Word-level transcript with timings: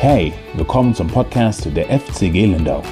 Hey, 0.00 0.32
willkommen 0.54 0.94
zum 0.94 1.08
Podcast 1.08 1.68
der 1.74 1.86
FCG 1.86 2.46
Lindau. 2.46 2.84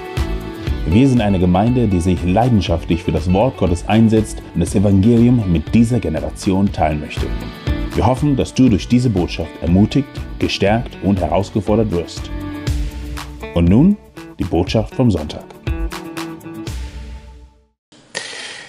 Wir 0.87 1.09
sind 1.09 1.21
eine 1.21 1.39
Gemeinde, 1.39 1.87
die 1.87 2.01
sich 2.01 2.21
leidenschaftlich 2.25 3.05
für 3.05 3.13
das 3.13 3.33
Wort 3.33 3.57
Gottes 3.59 3.87
einsetzt 3.87 4.43
und 4.55 4.61
das 4.61 4.75
Evangelium 4.75 5.53
mit 5.53 5.73
dieser 5.73 6.01
Generation 6.01 6.73
teilen 6.73 6.99
möchte. 6.99 7.29
Wir 7.95 8.05
hoffen, 8.05 8.35
dass 8.35 8.53
du 8.53 8.69
durch 8.69 8.89
diese 8.89 9.09
Botschaft 9.09 9.53
ermutigt, 9.63 10.09
gestärkt 10.41 10.99
und 11.05 11.21
herausgefordert 11.21 11.93
wirst. 11.93 12.29
Und 13.55 13.69
nun 13.69 13.97
die 14.41 14.45
Botschaft 14.45 14.93
vom 14.97 15.09
Sonntag. 15.09 15.45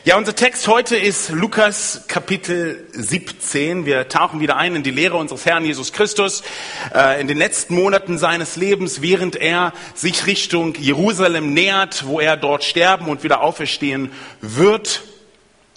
Ja, 0.07 0.15
unser 0.15 0.33
Text 0.33 0.69
heute 0.69 0.95
ist 0.95 1.31
Lukas 1.31 2.05
Kapitel 2.07 2.87
17. 2.93 3.85
Wir 3.85 4.07
tauchen 4.07 4.39
wieder 4.39 4.55
ein 4.55 4.73
in 4.73 4.81
die 4.83 4.91
Lehre 4.91 5.17
unseres 5.17 5.45
Herrn 5.45 5.65
Jesus 5.65 5.91
Christus 5.91 6.43
äh, 6.95 7.19
in 7.19 7.27
den 7.27 7.37
letzten 7.37 7.75
Monaten 7.75 8.17
seines 8.17 8.55
Lebens, 8.55 9.01
während 9.01 9.35
er 9.35 9.73
sich 9.95 10.25
Richtung 10.25 10.75
Jerusalem 10.75 11.53
nähert, 11.53 12.05
wo 12.07 12.21
er 12.21 12.37
dort 12.37 12.63
sterben 12.63 13.07
und 13.07 13.25
wieder 13.25 13.41
auferstehen 13.41 14.13
wird. 14.39 15.03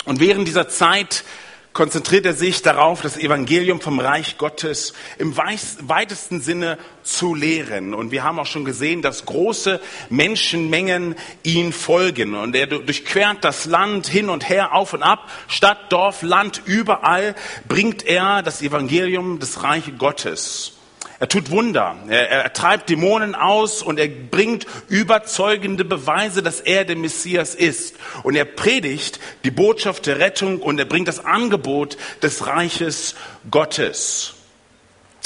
Und 0.05 0.21
während 0.21 0.47
dieser 0.47 0.69
Zeit 0.69 1.25
konzentriert 1.73 2.27
er 2.27 2.35
sich 2.35 2.63
darauf, 2.63 3.01
das 3.01 3.17
Evangelium 3.17 3.81
vom 3.81 4.01
Reich 4.01 4.39
Gottes 4.39 4.93
im 5.19 5.37
weitesten 5.37 6.41
Sinne 6.41 6.79
zu 7.03 7.35
lehren. 7.35 7.95
Und 7.95 8.11
wir 8.11 8.25
haben 8.25 8.39
auch 8.39 8.47
schon 8.47 8.65
gesehen, 8.65 9.03
dass 9.03 9.27
große 9.27 9.81
Menschenmengen 10.09 11.15
ihn 11.43 11.73
folgen. 11.73 12.35
Und 12.35 12.57
er 12.57 12.67
durchquert 12.67 13.45
das 13.45 13.67
Land 13.67 14.07
hin 14.07 14.29
und 14.29 14.49
her, 14.49 14.75
auf 14.75 14.93
und 14.93 15.03
ab, 15.03 15.31
Stadt, 15.49 15.93
Dorf, 15.93 16.23
Land, 16.23 16.63
überall 16.65 17.35
bringt 17.69 18.05
er 18.05 18.43
das 18.43 18.63
Evangelium 18.63 19.39
des 19.39 19.63
Reiches 19.63 19.95
Gottes. 19.99 20.80
Er 21.21 21.29
tut 21.29 21.51
Wunder, 21.51 21.97
er, 22.09 22.31
er, 22.31 22.53
treibt 22.55 22.89
Dämonen 22.89 23.35
aus 23.35 23.83
und 23.83 23.99
er 23.99 24.09
bringt 24.09 24.67
überzeugende 24.89 25.85
Beweise, 25.85 26.43
dass 26.43 26.61
er 26.61 26.87
der 26.87 26.97
Messias 26.97 27.55
ist. 27.55 27.97
Und 28.23 28.37
er 28.37 28.47
predigt 28.47 29.21
die 29.45 29.51
Botschaft 29.51 30.07
der 30.07 30.19
Rettung 30.19 30.61
und 30.61 30.79
er 30.79 30.87
bringt 30.87 31.09
das 31.09 31.23
Angebot 31.23 31.99
des 32.23 32.47
Reiches 32.47 33.17
Gottes. 33.51 34.33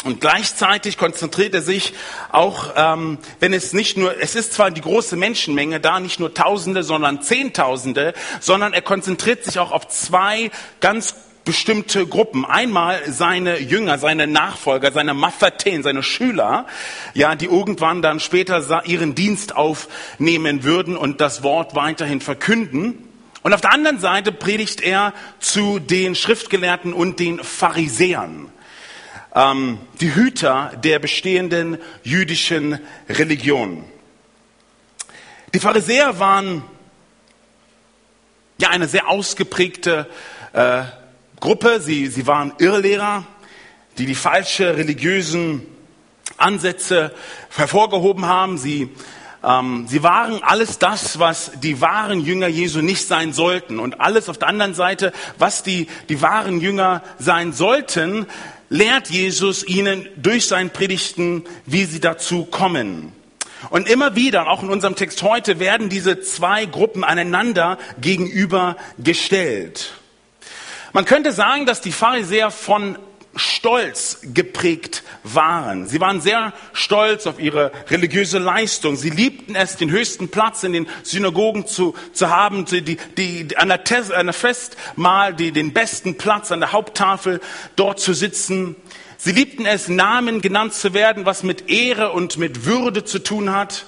Und 0.03 0.21
gleichzeitig 0.21 0.99
konzentriert 0.99 1.55
er 1.55 1.63
sich 1.63 1.95
auch, 2.33 2.73
ähm, 2.75 3.19
wenn 3.39 3.53
es 3.53 3.73
nicht 3.73 3.97
nur, 3.97 4.21
es 4.21 4.35
ist 4.35 4.53
zwar 4.53 4.73
die 4.73 4.81
große 4.81 5.15
Menschenmenge 5.15 5.79
da, 5.79 6.01
nicht 6.01 6.19
nur 6.19 6.35
Tausende, 6.35 6.83
sondern 6.83 7.23
Zehntausende, 7.23 8.15
sondern 8.41 8.73
er 8.73 8.83
konzentriert 8.83 9.45
sich 9.45 9.61
auch 9.61 9.71
auf 9.71 9.87
zwei 9.87 10.51
ganz 10.81 11.15
bestimmte 11.45 12.07
Gruppen. 12.07 12.45
Einmal 12.45 13.01
seine 13.11 13.59
Jünger, 13.59 13.99
seine 13.99 14.27
Nachfolger, 14.27 14.93
seine 14.93 15.15
Maffaten, 15.15 15.83
seine 15.83 16.03
Schüler, 16.03 16.67
ja, 17.13 17.35
die 17.35 17.47
irgendwann 17.47 18.03
dann 18.03 18.21
später 18.21 18.85
ihren 18.87 19.15
Dienst 19.15 19.55
aufnehmen 19.55 20.65
würden 20.65 20.97
und 20.97 21.21
das 21.21 21.43
Wort 21.43 21.75
weiterhin 21.75 22.21
verkünden. 22.21 23.09
Und 23.43 23.53
auf 23.53 23.61
der 23.61 23.73
anderen 23.73 23.99
Seite 23.99 24.33
predigt 24.33 24.81
er 24.81 25.13
zu 25.39 25.79
den 25.79 26.15
Schriftgelehrten 26.15 26.95
und 26.95 27.21
den 27.21 27.43
Pharisäern, 27.45 28.51
ähm, 29.35 29.79
die 30.01 30.15
Hüter 30.15 30.73
der 30.83 30.99
bestehenden 30.99 31.77
jüdischen 32.03 32.81
Religion. 33.09 33.85
Die 35.53 35.61
Pharisäer 35.61 36.19
waren 36.19 36.63
ja 38.59 38.71
eine 38.71 38.89
sehr 38.89 39.09
ausgeprägte 39.09 40.09
äh, 40.55 40.85
Gruppe. 41.45 41.79
Sie, 41.79 42.07
sie 42.07 42.27
waren 42.27 42.55
Irrlehrer, 42.57 43.27
die 43.99 44.07
die 44.07 44.15
falsche 44.15 44.79
religiösen 44.79 45.61
Ansätze 46.39 47.15
hervorgehoben 47.55 48.25
haben. 48.25 48.57
Sie, 48.57 48.89
ähm, 49.45 49.85
sie 49.87 50.03
waren 50.03 50.43
alles 50.43 50.79
das, 50.79 51.19
was 51.19 51.53
die 51.63 51.83
wahren 51.83 52.23
Jünger 52.23 52.47
Jesu 52.49 52.81
nicht 52.81 53.07
sein 53.07 53.35
sollten. 53.35 53.79
Und 53.79 54.01
alles 54.01 54.31
auf 54.31 54.39
der 54.39 54.49
anderen 54.49 54.73
Seite, 54.73 55.13
was 55.39 55.63
die, 55.63 55.87
die 56.09 56.23
wahren 56.23 56.63
Jünger 56.63 57.03
sein 57.19 57.53
sollten, 57.53 58.25
lehrt 58.71 59.11
Jesus 59.11 59.67
ihnen 59.67 60.09
durch 60.17 60.47
sein 60.47 60.71
Predigten, 60.71 61.45
wie 61.67 61.85
sie 61.85 62.01
dazu 62.01 62.47
kommen. 62.47 63.13
Und 63.69 63.87
immer 63.87 64.17
wieder, 64.17 64.49
auch 64.49 64.63
in 64.63 64.71
unserem 64.71 64.97
Text 64.97 65.23
heute, 65.23 65.59
werden 65.59 65.91
diese 65.91 66.23
zwei 66.23 66.65
Gruppen 66.65 67.05
einander 67.05 67.77
gegenübergestellt. 68.01 69.93
Man 70.95 71.07
könnte 71.07 71.33
sagen, 71.33 71.67
dass 71.67 71.81
die 71.81 71.91
Pharisäer 71.91 72.53
von 72.53 72.97
Stolz 73.35 74.21
geprägt 74.33 75.03
waren. 75.25 75.89
Sie 75.89 76.01
waren 76.01 76.21
sehr 76.21 76.53
stolz 76.73 77.27
auf 77.27 77.41
ihre 77.41 77.73
religiöse 77.91 78.39
Leistung. 78.39 78.95
Sie 78.95 79.11
liebten 79.11 79.57
es, 79.57 79.77
den 79.77 79.91
höchsten 79.91 80.29
Platz 80.29 80.63
in 80.63 80.73
den 80.73 80.87
Synagogen 81.03 81.67
zu, 81.67 81.97
zu 82.13 82.31
haben, 82.31 82.65
die, 82.67 82.83
die, 82.83 82.97
die, 83.17 83.57
an, 83.57 83.71
der 83.71 83.83
Tes, 83.83 84.13
an 84.13 84.27
der 84.27 84.35
Festmahl 84.35 85.35
die, 85.35 85.51
den 85.51 85.73
besten 85.73 86.17
Platz 86.17 86.53
an 86.53 86.61
der 86.61 86.71
Haupttafel 86.71 87.41
dort 87.75 87.99
zu 87.99 88.15
sitzen. 88.15 88.77
Sie 89.17 89.33
liebten 89.33 89.67
es, 89.67 89.89
Namen 89.89 90.43
genannt 90.43 90.75
zu 90.75 90.95
werden, 90.95 91.27
was 91.27 91.43
mit 91.43 91.69
Ehre 91.69 92.13
und 92.13 92.37
mit 92.37 92.67
Würde 92.67 93.03
zu 93.03 93.19
tun 93.19 93.51
hat. 93.51 93.85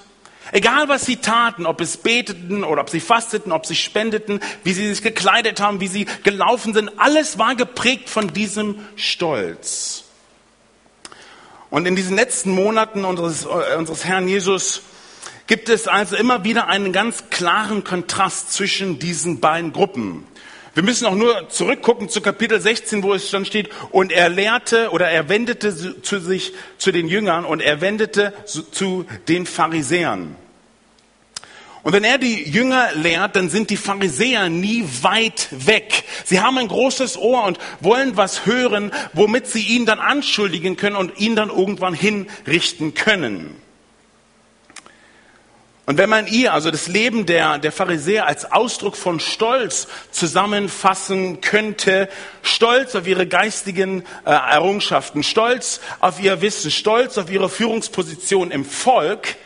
Egal 0.52 0.88
was 0.88 1.04
sie 1.04 1.16
taten, 1.16 1.66
ob 1.66 1.80
es 1.80 1.96
beteten 1.96 2.64
oder 2.64 2.82
ob 2.82 2.90
sie 2.90 3.00
fasteten, 3.00 3.52
ob 3.52 3.66
sie 3.66 3.74
spendeten, 3.74 4.40
wie 4.62 4.72
sie 4.72 4.88
sich 4.88 5.02
gekleidet 5.02 5.60
haben, 5.60 5.80
wie 5.80 5.88
sie 5.88 6.06
gelaufen 6.22 6.72
sind, 6.72 6.90
alles 6.98 7.38
war 7.38 7.56
geprägt 7.56 8.08
von 8.08 8.32
diesem 8.32 8.78
Stolz. 8.94 10.04
Und 11.70 11.86
in 11.86 11.96
diesen 11.96 12.16
letzten 12.16 12.52
Monaten 12.52 13.04
unseres, 13.04 13.44
äh, 13.44 13.76
unseres 13.76 14.04
Herrn 14.04 14.28
Jesus 14.28 14.82
gibt 15.46 15.68
es 15.68 15.88
also 15.88 16.16
immer 16.16 16.44
wieder 16.44 16.68
einen 16.68 16.92
ganz 16.92 17.30
klaren 17.30 17.84
Kontrast 17.84 18.52
zwischen 18.52 18.98
diesen 18.98 19.40
beiden 19.40 19.72
Gruppen. 19.72 20.24
Wir 20.76 20.82
müssen 20.82 21.06
auch 21.06 21.14
nur 21.14 21.48
zurückgucken 21.48 22.10
zu 22.10 22.20
Kapitel 22.20 22.60
16, 22.60 23.02
wo 23.02 23.14
es 23.14 23.30
dann 23.30 23.46
steht, 23.46 23.70
und 23.92 24.12
er 24.12 24.28
lehrte 24.28 24.90
oder 24.90 25.08
er 25.08 25.30
wendete 25.30 26.02
zu 26.02 26.20
sich, 26.20 26.52
zu 26.76 26.92
den 26.92 27.08
Jüngern 27.08 27.46
und 27.46 27.62
er 27.62 27.80
wendete 27.80 28.34
zu 28.44 29.06
den 29.26 29.46
Pharisäern. 29.46 30.36
Und 31.82 31.92
wenn 31.94 32.04
er 32.04 32.18
die 32.18 32.42
Jünger 32.42 32.90
lehrt, 32.92 33.36
dann 33.36 33.48
sind 33.48 33.70
die 33.70 33.78
Pharisäer 33.78 34.50
nie 34.50 34.84
weit 35.00 35.48
weg. 35.50 36.04
Sie 36.26 36.40
haben 36.40 36.58
ein 36.58 36.68
großes 36.68 37.16
Ohr 37.16 37.44
und 37.44 37.58
wollen 37.80 38.18
was 38.18 38.44
hören, 38.44 38.92
womit 39.14 39.46
sie 39.46 39.62
ihn 39.62 39.86
dann 39.86 39.98
anschuldigen 39.98 40.76
können 40.76 40.96
und 40.96 41.18
ihn 41.18 41.36
dann 41.36 41.48
irgendwann 41.48 41.94
hinrichten 41.94 42.92
können. 42.92 43.65
Und 45.86 45.98
wenn 45.98 46.10
man 46.10 46.26
ihr, 46.26 46.52
also 46.52 46.72
das 46.72 46.88
Leben 46.88 47.26
der, 47.26 47.58
der 47.58 47.70
Pharisäer 47.70 48.26
als 48.26 48.50
Ausdruck 48.50 48.96
von 48.96 49.20
Stolz 49.20 49.86
zusammenfassen 50.10 51.40
könnte, 51.40 52.08
Stolz 52.42 52.96
auf 52.96 53.06
ihre 53.06 53.28
geistigen 53.28 54.02
äh, 54.24 54.30
Errungenschaften, 54.30 55.22
Stolz 55.22 55.80
auf 56.00 56.20
ihr 56.20 56.42
Wissen, 56.42 56.72
Stolz 56.72 57.18
auf 57.18 57.30
ihre 57.30 57.48
Führungsposition 57.48 58.50
im 58.50 58.64
Volk, 58.64 59.36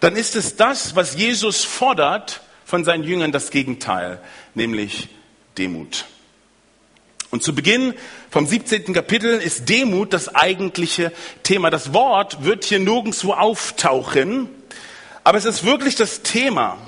dann 0.00 0.16
ist 0.16 0.36
es 0.36 0.56
das, 0.56 0.96
was 0.96 1.16
Jesus 1.16 1.64
fordert 1.64 2.40
von 2.64 2.84
seinen 2.84 3.04
Jüngern, 3.04 3.30
das 3.30 3.50
Gegenteil, 3.50 4.20
nämlich 4.54 5.08
Demut. 5.58 6.06
Und 7.30 7.42
zu 7.42 7.54
Beginn 7.54 7.94
vom 8.30 8.46
17. 8.46 8.94
Kapitel 8.94 9.38
ist 9.38 9.68
Demut 9.68 10.14
das 10.14 10.34
eigentliche 10.34 11.12
Thema. 11.42 11.68
Das 11.68 11.92
Wort 11.92 12.42
wird 12.44 12.64
hier 12.64 12.78
nirgendwo 12.78 13.32
auftauchen, 13.32 14.48
aber 15.24 15.38
es 15.38 15.46
ist 15.46 15.64
wirklich 15.64 15.96
das 15.96 16.22
Thema. 16.22 16.78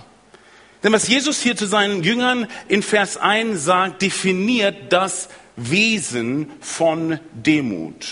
Denn 0.82 0.92
was 0.92 1.08
Jesus 1.08 1.42
hier 1.42 1.56
zu 1.56 1.66
seinen 1.66 2.04
Jüngern 2.04 2.47
in 2.69 2.82
Vers 2.82 3.16
1 3.16 3.64
sagt, 3.64 4.02
definiert 4.02 4.92
das 4.92 5.28
Wesen 5.56 6.52
von 6.60 7.19
Demut. 7.32 8.06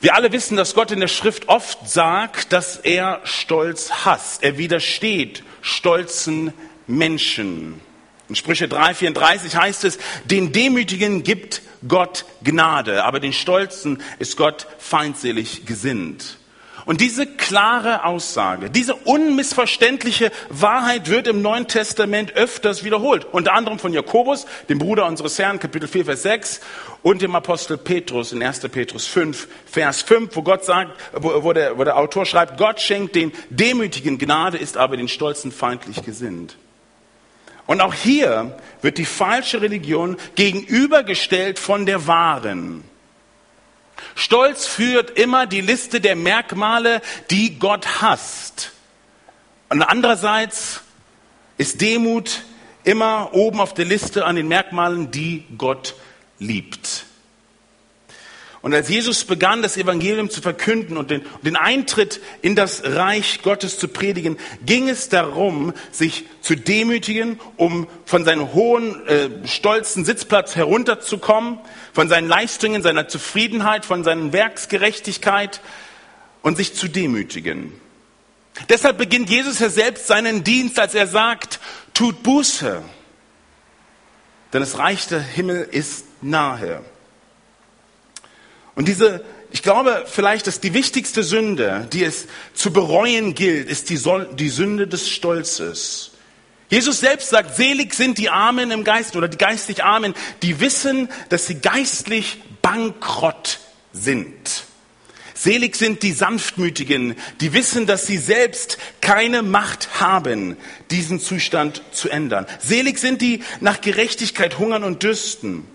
Wir 0.00 0.14
alle 0.14 0.32
wissen, 0.32 0.56
dass 0.56 0.74
Gott 0.74 0.90
in 0.90 1.00
der 1.00 1.08
Schrift 1.08 1.48
oft 1.48 1.88
sagt, 1.88 2.52
dass 2.52 2.76
er 2.76 3.20
Stolz 3.24 4.04
hasst. 4.04 4.42
Er 4.42 4.58
widersteht 4.58 5.42
stolzen 5.62 6.52
Menschen. 6.86 7.80
In 8.28 8.34
Sprüche 8.34 8.66
3,34 8.66 9.54
heißt 9.54 9.84
es, 9.84 9.98
den 10.24 10.52
Demütigen 10.52 11.22
gibt 11.22 11.62
Gott 11.86 12.24
Gnade, 12.42 13.04
aber 13.04 13.20
den 13.20 13.32
Stolzen 13.32 14.02
ist 14.18 14.36
Gott 14.36 14.66
feindselig 14.78 15.66
gesinnt. 15.66 16.38
Und 16.86 17.00
diese 17.00 17.26
klare 17.26 18.04
Aussage, 18.04 18.68
diese 18.68 18.94
unmissverständliche 18.94 20.30
Wahrheit 20.50 21.08
wird 21.08 21.26
im 21.26 21.40
Neuen 21.40 21.66
Testament 21.66 22.34
öfters 22.34 22.84
wiederholt. 22.84 23.26
Unter 23.32 23.54
anderem 23.54 23.78
von 23.78 23.94
Jakobus, 23.94 24.44
dem 24.68 24.78
Bruder 24.78 25.06
unseres 25.06 25.38
Herrn, 25.38 25.58
Kapitel 25.58 25.88
4, 25.88 26.04
Vers 26.04 26.22
6 26.22 26.60
und 27.02 27.22
dem 27.22 27.34
Apostel 27.34 27.78
Petrus 27.78 28.32
in 28.32 28.42
1. 28.42 28.60
Petrus 28.68 29.06
5, 29.06 29.48
Vers 29.64 30.02
5, 30.02 30.36
wo 30.36 30.42
Gott 30.42 30.64
sagt, 30.64 30.92
wo, 31.14 31.52
der, 31.54 31.78
wo 31.78 31.84
der 31.84 31.96
Autor 31.96 32.26
schreibt, 32.26 32.58
Gott 32.58 32.80
schenkt 32.80 33.14
den 33.14 33.32
Demütigen 33.48 34.18
Gnade, 34.18 34.58
ist 34.58 34.76
aber 34.76 34.98
den 34.98 35.08
Stolzen 35.08 35.52
feindlich 35.52 36.02
gesinnt. 36.02 36.56
Und 37.66 37.80
auch 37.80 37.94
hier 37.94 38.58
wird 38.82 38.98
die 38.98 39.06
falsche 39.06 39.62
Religion 39.62 40.18
gegenübergestellt 40.34 41.58
von 41.58 41.86
der 41.86 42.06
wahren. 42.06 42.84
Stolz 44.14 44.66
führt 44.66 45.18
immer 45.18 45.46
die 45.46 45.60
Liste 45.60 46.00
der 46.00 46.16
Merkmale, 46.16 47.02
die 47.30 47.58
Gott 47.58 48.00
hasst. 48.02 48.72
Und 49.68 49.82
andererseits 49.82 50.80
ist 51.58 51.80
Demut 51.80 52.42
immer 52.84 53.30
oben 53.32 53.60
auf 53.60 53.74
der 53.74 53.84
Liste 53.84 54.24
an 54.24 54.36
den 54.36 54.48
Merkmalen, 54.48 55.10
die 55.10 55.44
Gott 55.56 55.94
liebt. 56.38 57.06
Und 58.64 58.72
als 58.72 58.88
Jesus 58.88 59.24
begann, 59.24 59.60
das 59.60 59.76
Evangelium 59.76 60.30
zu 60.30 60.40
verkünden 60.40 60.96
und 60.96 61.10
den, 61.10 61.20
den, 61.42 61.54
Eintritt 61.54 62.22
in 62.40 62.56
das 62.56 62.82
Reich 62.82 63.42
Gottes 63.42 63.78
zu 63.78 63.88
predigen, 63.88 64.38
ging 64.64 64.88
es 64.88 65.10
darum, 65.10 65.74
sich 65.92 66.24
zu 66.40 66.54
demütigen, 66.56 67.38
um 67.58 67.86
von 68.06 68.24
seinem 68.24 68.54
hohen, 68.54 69.06
äh, 69.06 69.46
stolzen 69.46 70.06
Sitzplatz 70.06 70.56
herunterzukommen, 70.56 71.58
von 71.92 72.08
seinen 72.08 72.26
Leistungen, 72.26 72.82
seiner 72.82 73.06
Zufriedenheit, 73.06 73.84
von 73.84 74.02
seiner 74.02 74.32
Werksgerechtigkeit 74.32 75.60
und 76.40 76.56
sich 76.56 76.72
zu 76.72 76.88
demütigen. 76.88 77.70
Deshalb 78.70 78.96
beginnt 78.96 79.28
Jesus 79.28 79.58
ja 79.58 79.68
selbst 79.68 80.06
seinen 80.06 80.42
Dienst, 80.42 80.78
als 80.78 80.94
er 80.94 81.06
sagt, 81.06 81.60
tut 81.92 82.22
Buße, 82.22 82.80
denn 84.54 84.60
das 84.60 84.78
Reich 84.78 85.06
der 85.06 85.20
Himmel 85.20 85.68
ist 85.70 86.06
nahe. 86.22 86.82
Und 88.74 88.88
diese, 88.88 89.24
ich 89.50 89.62
glaube 89.62 90.04
vielleicht, 90.06 90.46
dass 90.46 90.60
die 90.60 90.74
wichtigste 90.74 91.22
Sünde, 91.22 91.88
die 91.92 92.04
es 92.04 92.26
zu 92.54 92.72
bereuen 92.72 93.34
gilt, 93.34 93.68
ist 93.68 93.90
die, 93.90 94.00
die 94.34 94.48
Sünde 94.48 94.86
des 94.86 95.08
Stolzes. 95.08 96.10
Jesus 96.70 97.00
selbst 97.00 97.28
sagt, 97.28 97.54
selig 97.54 97.94
sind 97.94 98.18
die 98.18 98.30
Armen 98.30 98.70
im 98.70 98.82
Geist 98.82 99.14
oder 99.16 99.28
die 99.28 99.36
geistlich 99.36 99.84
Armen, 99.84 100.14
die 100.42 100.58
wissen, 100.60 101.08
dass 101.28 101.46
sie 101.46 101.56
geistlich 101.56 102.42
bankrott 102.62 103.60
sind. 103.92 104.64
Selig 105.34 105.76
sind 105.76 106.02
die 106.02 106.12
Sanftmütigen, 106.12 107.16
die 107.40 107.52
wissen, 107.52 107.86
dass 107.86 108.06
sie 108.06 108.18
selbst 108.18 108.78
keine 109.00 109.42
Macht 109.42 110.00
haben, 110.00 110.56
diesen 110.90 111.20
Zustand 111.20 111.82
zu 111.92 112.08
ändern. 112.08 112.46
Selig 112.60 112.98
sind 112.98 113.20
die 113.20 113.42
nach 113.60 113.80
Gerechtigkeit 113.80 114.58
hungern 114.58 114.84
und 114.84 115.02
dürsten 115.02 115.68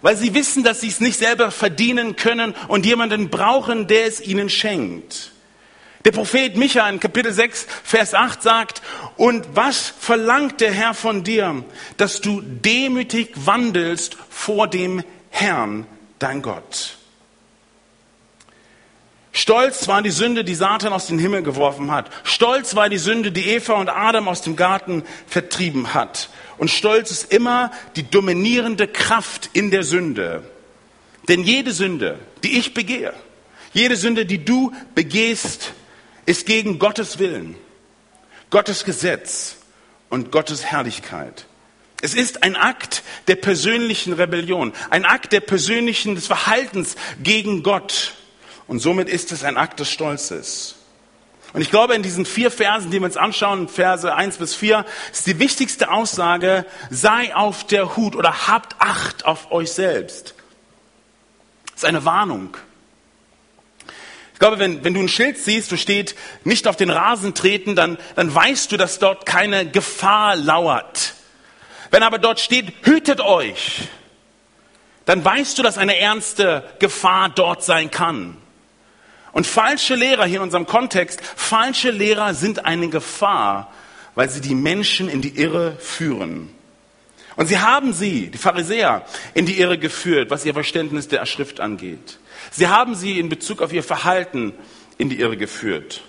weil 0.00 0.16
sie 0.16 0.34
wissen, 0.34 0.64
dass 0.64 0.80
sie 0.80 0.88
es 0.88 1.00
nicht 1.00 1.18
selber 1.18 1.50
verdienen 1.50 2.16
können 2.16 2.54
und 2.68 2.86
jemanden 2.86 3.30
brauchen, 3.30 3.86
der 3.86 4.06
es 4.06 4.20
ihnen 4.20 4.50
schenkt. 4.50 5.32
Der 6.04 6.12
Prophet 6.12 6.56
Micha 6.56 6.88
in 6.88 7.00
Kapitel 7.00 7.32
6, 7.32 7.66
Vers 7.82 8.14
8 8.14 8.42
sagt, 8.42 8.82
und 9.16 9.44
was 9.54 9.92
verlangt 9.98 10.60
der 10.60 10.72
Herr 10.72 10.94
von 10.94 11.24
dir, 11.24 11.64
dass 11.96 12.20
du 12.20 12.40
demütig 12.40 13.30
wandelst 13.34 14.16
vor 14.30 14.68
dem 14.68 15.02
Herrn, 15.30 15.86
dein 16.18 16.40
Gott? 16.42 16.97
Stolz 19.32 19.88
war 19.88 20.02
die 20.02 20.10
Sünde, 20.10 20.44
die 20.44 20.54
Satan 20.54 20.92
aus 20.92 21.06
dem 21.06 21.18
Himmel 21.18 21.42
geworfen 21.42 21.90
hat. 21.90 22.10
Stolz 22.24 22.74
war 22.74 22.88
die 22.88 22.98
Sünde, 22.98 23.30
die 23.30 23.48
Eva 23.48 23.74
und 23.74 23.88
Adam 23.88 24.26
aus 24.28 24.42
dem 24.42 24.56
Garten 24.56 25.04
vertrieben 25.26 25.94
hat. 25.94 26.30
Und 26.56 26.70
Stolz 26.70 27.10
ist 27.10 27.32
immer 27.32 27.70
die 27.96 28.08
dominierende 28.08 28.88
Kraft 28.88 29.50
in 29.52 29.70
der 29.70 29.84
Sünde. 29.84 30.42
Denn 31.28 31.42
jede 31.42 31.72
Sünde, 31.72 32.18
die 32.42 32.58
ich 32.58 32.74
begehe, 32.74 33.12
jede 33.72 33.96
Sünde, 33.96 34.24
die 34.24 34.44
du 34.44 34.72
begehst, 34.94 35.72
ist 36.26 36.46
gegen 36.46 36.78
Gottes 36.78 37.18
Willen, 37.18 37.54
Gottes 38.50 38.84
Gesetz 38.84 39.56
und 40.08 40.32
Gottes 40.32 40.64
Herrlichkeit. 40.64 41.46
Es 42.00 42.14
ist 42.14 42.42
ein 42.42 42.56
Akt 42.56 43.02
der 43.26 43.36
persönlichen 43.36 44.12
Rebellion, 44.12 44.72
ein 44.90 45.04
Akt 45.04 45.32
der 45.32 45.40
persönlichen 45.40 46.14
des 46.14 46.26
Verhaltens 46.26 46.96
gegen 47.22 47.62
Gott. 47.62 48.14
Und 48.68 48.78
somit 48.80 49.08
ist 49.08 49.32
es 49.32 49.42
ein 49.42 49.56
Akt 49.56 49.80
des 49.80 49.90
Stolzes. 49.90 50.76
Und 51.54 51.62
ich 51.62 51.70
glaube, 51.70 51.94
in 51.94 52.02
diesen 52.02 52.26
vier 52.26 52.50
Versen, 52.50 52.90
die 52.90 53.00
wir 53.00 53.06
uns 53.06 53.16
anschauen, 53.16 53.68
Verse 53.68 54.14
1 54.14 54.36
bis 54.36 54.54
4, 54.54 54.84
ist 55.10 55.26
die 55.26 55.38
wichtigste 55.38 55.90
Aussage, 55.90 56.66
sei 56.90 57.34
auf 57.34 57.66
der 57.66 57.96
Hut 57.96 58.14
oder 58.14 58.46
habt 58.46 58.76
Acht 58.78 59.24
auf 59.24 59.50
euch 59.50 59.72
selbst. 59.72 60.34
Das 61.72 61.82
ist 61.82 61.84
eine 61.84 62.04
Warnung. 62.04 62.56
Ich 64.34 64.38
glaube, 64.38 64.58
wenn, 64.58 64.84
wenn 64.84 64.94
du 64.94 65.00
ein 65.00 65.08
Schild 65.08 65.38
siehst, 65.38 65.72
wo 65.72 65.76
steht, 65.76 66.14
nicht 66.44 66.68
auf 66.68 66.76
den 66.76 66.90
Rasen 66.90 67.34
treten, 67.34 67.74
dann, 67.74 67.98
dann 68.14 68.32
weißt 68.32 68.70
du, 68.70 68.76
dass 68.76 68.98
dort 68.98 69.24
keine 69.24 69.66
Gefahr 69.66 70.36
lauert. 70.36 71.14
Wenn 71.90 72.02
aber 72.02 72.18
dort 72.18 72.38
steht, 72.38 72.72
hütet 72.82 73.20
euch, 73.20 73.88
dann 75.06 75.24
weißt 75.24 75.58
du, 75.58 75.62
dass 75.62 75.78
eine 75.78 75.98
ernste 75.98 76.62
Gefahr 76.78 77.30
dort 77.30 77.64
sein 77.64 77.90
kann. 77.90 78.36
Und 79.32 79.46
falsche 79.46 79.94
Lehrer 79.94 80.24
hier 80.24 80.38
in 80.38 80.42
unserem 80.42 80.66
Kontext, 80.66 81.20
falsche 81.22 81.90
Lehrer 81.90 82.34
sind 82.34 82.64
eine 82.64 82.88
Gefahr, 82.88 83.72
weil 84.14 84.28
sie 84.30 84.40
die 84.40 84.54
Menschen 84.54 85.08
in 85.08 85.20
die 85.20 85.38
Irre 85.38 85.76
führen. 85.78 86.50
Und 87.36 87.46
sie 87.46 87.58
haben 87.58 87.92
sie, 87.92 88.30
die 88.30 88.38
Pharisäer, 88.38 89.04
in 89.34 89.46
die 89.46 89.60
Irre 89.60 89.78
geführt, 89.78 90.30
was 90.30 90.44
ihr 90.44 90.54
Verständnis 90.54 91.06
der 91.06 91.24
Schrift 91.24 91.60
angeht. 91.60 92.18
Sie 92.50 92.66
haben 92.66 92.96
sie 92.96 93.20
in 93.20 93.28
Bezug 93.28 93.62
auf 93.62 93.72
ihr 93.72 93.84
Verhalten 93.84 94.54
in 94.96 95.08
die 95.08 95.20
Irre 95.20 95.36
geführt. 95.36 96.02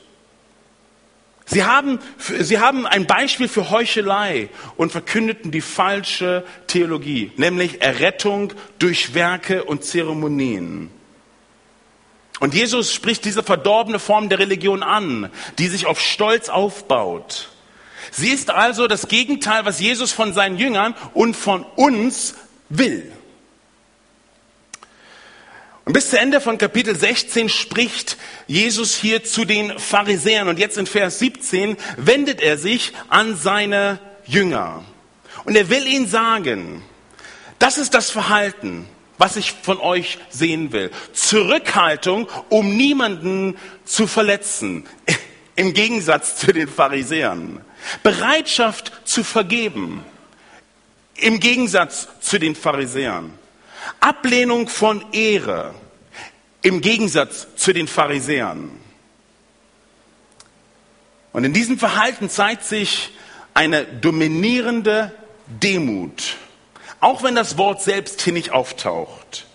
Sie 1.45 1.63
haben, 1.63 1.99
sie 2.17 2.59
haben 2.59 2.85
ein 2.85 3.07
Beispiel 3.07 3.47
für 3.47 3.71
Heuchelei 3.71 4.49
und 4.77 4.91
verkündeten 4.91 5.51
die 5.51 5.61
falsche 5.61 6.43
Theologie, 6.67 7.31
nämlich 7.37 7.81
Errettung 7.81 8.53
durch 8.77 9.15
Werke 9.15 9.63
und 9.63 9.83
Zeremonien. 9.83 10.91
Und 12.39 12.53
Jesus 12.53 12.93
spricht 12.93 13.25
diese 13.25 13.43
verdorbene 13.43 13.99
Form 13.99 14.29
der 14.29 14.39
Religion 14.39 14.83
an, 14.83 15.29
die 15.57 15.67
sich 15.67 15.85
auf 15.85 15.99
Stolz 15.99 16.49
aufbaut. 16.49 17.49
Sie 18.11 18.29
ist 18.29 18.49
also 18.49 18.87
das 18.87 19.07
Gegenteil, 19.07 19.65
was 19.65 19.79
Jesus 19.79 20.11
von 20.11 20.33
seinen 20.33 20.57
Jüngern 20.57 20.95
und 21.13 21.35
von 21.35 21.63
uns 21.75 22.35
will. 22.69 23.11
Und 25.85 25.93
bis 25.93 26.11
zu 26.11 26.19
Ende 26.19 26.39
von 26.39 26.57
Kapitel 26.57 26.95
16 26.95 27.49
spricht 27.49 28.17
Jesus 28.47 28.95
hier 28.95 29.23
zu 29.23 29.43
den 29.43 29.77
Pharisäern. 29.79 30.47
Und 30.47 30.59
jetzt 30.59 30.77
in 30.77 30.85
Vers 30.85 31.19
17 31.19 31.77
wendet 31.97 32.41
er 32.41 32.57
sich 32.57 32.93
an 33.09 33.35
seine 33.35 33.99
Jünger. 34.25 34.83
Und 35.45 35.55
er 35.55 35.69
will 35.69 35.87
ihnen 35.87 36.07
sagen, 36.07 36.83
das 37.57 37.79
ist 37.79 37.95
das 37.95 38.11
Verhalten, 38.11 38.87
was 39.19 39.35
ich 39.35 39.51
von 39.51 39.79
euch 39.79 40.17
sehen 40.29 40.71
will. 40.71 40.89
Zurückhaltung, 41.13 42.27
um 42.47 42.75
niemanden 42.75 43.57
zu 43.85 44.07
verletzen. 44.07 44.87
Im 45.55 45.73
Gegensatz 45.73 46.37
zu 46.37 46.53
den 46.53 46.69
Pharisäern. 46.69 47.61
Bereitschaft 48.01 48.93
zu 49.03 49.23
vergeben. 49.25 50.03
Im 51.17 51.41
Gegensatz 51.41 52.07
zu 52.21 52.39
den 52.39 52.55
Pharisäern. 52.55 53.33
Ablehnung 53.99 54.69
von 54.69 55.05
Ehre. 55.11 55.75
Im 56.61 56.79
Gegensatz 56.79 57.47
zu 57.57 57.73
den 57.73 57.89
Pharisäern. 57.89 58.71
Und 61.33 61.43
in 61.43 61.51
diesem 61.51 61.77
Verhalten 61.77 62.29
zeigt 62.29 62.63
sich 62.63 63.11
eine 63.53 63.83
dominierende 63.83 65.13
Demut 65.47 66.37
auch 66.99 67.23
wenn 67.23 67.35
das 67.35 67.57
Wort 67.57 67.81
selbst 67.81 68.21
hier 68.21 68.33
nicht 68.33 68.51
auftaucht. 68.51 69.45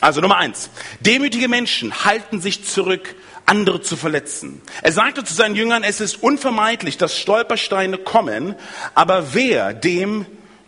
Also 0.00 0.20
Nummer 0.20 0.38
eins. 0.38 0.70
Demütige 1.00 1.48
Menschen 1.48 2.04
halten 2.04 2.40
sich 2.40 2.64
zurück, 2.64 3.14
andere 3.44 3.82
zu 3.82 3.96
verletzen. 3.96 4.62
Er 4.82 4.92
sagte 4.92 5.24
zu 5.24 5.34
seinen 5.34 5.56
Jüngern, 5.56 5.82
es 5.82 6.00
ist 6.00 6.22
unvermeidlich, 6.22 6.96
dass 6.96 7.18
Stolpersteine 7.18 7.98
kommen, 7.98 8.54
aber 8.94 9.34
wer 9.34 9.74
dem, 9.74 10.24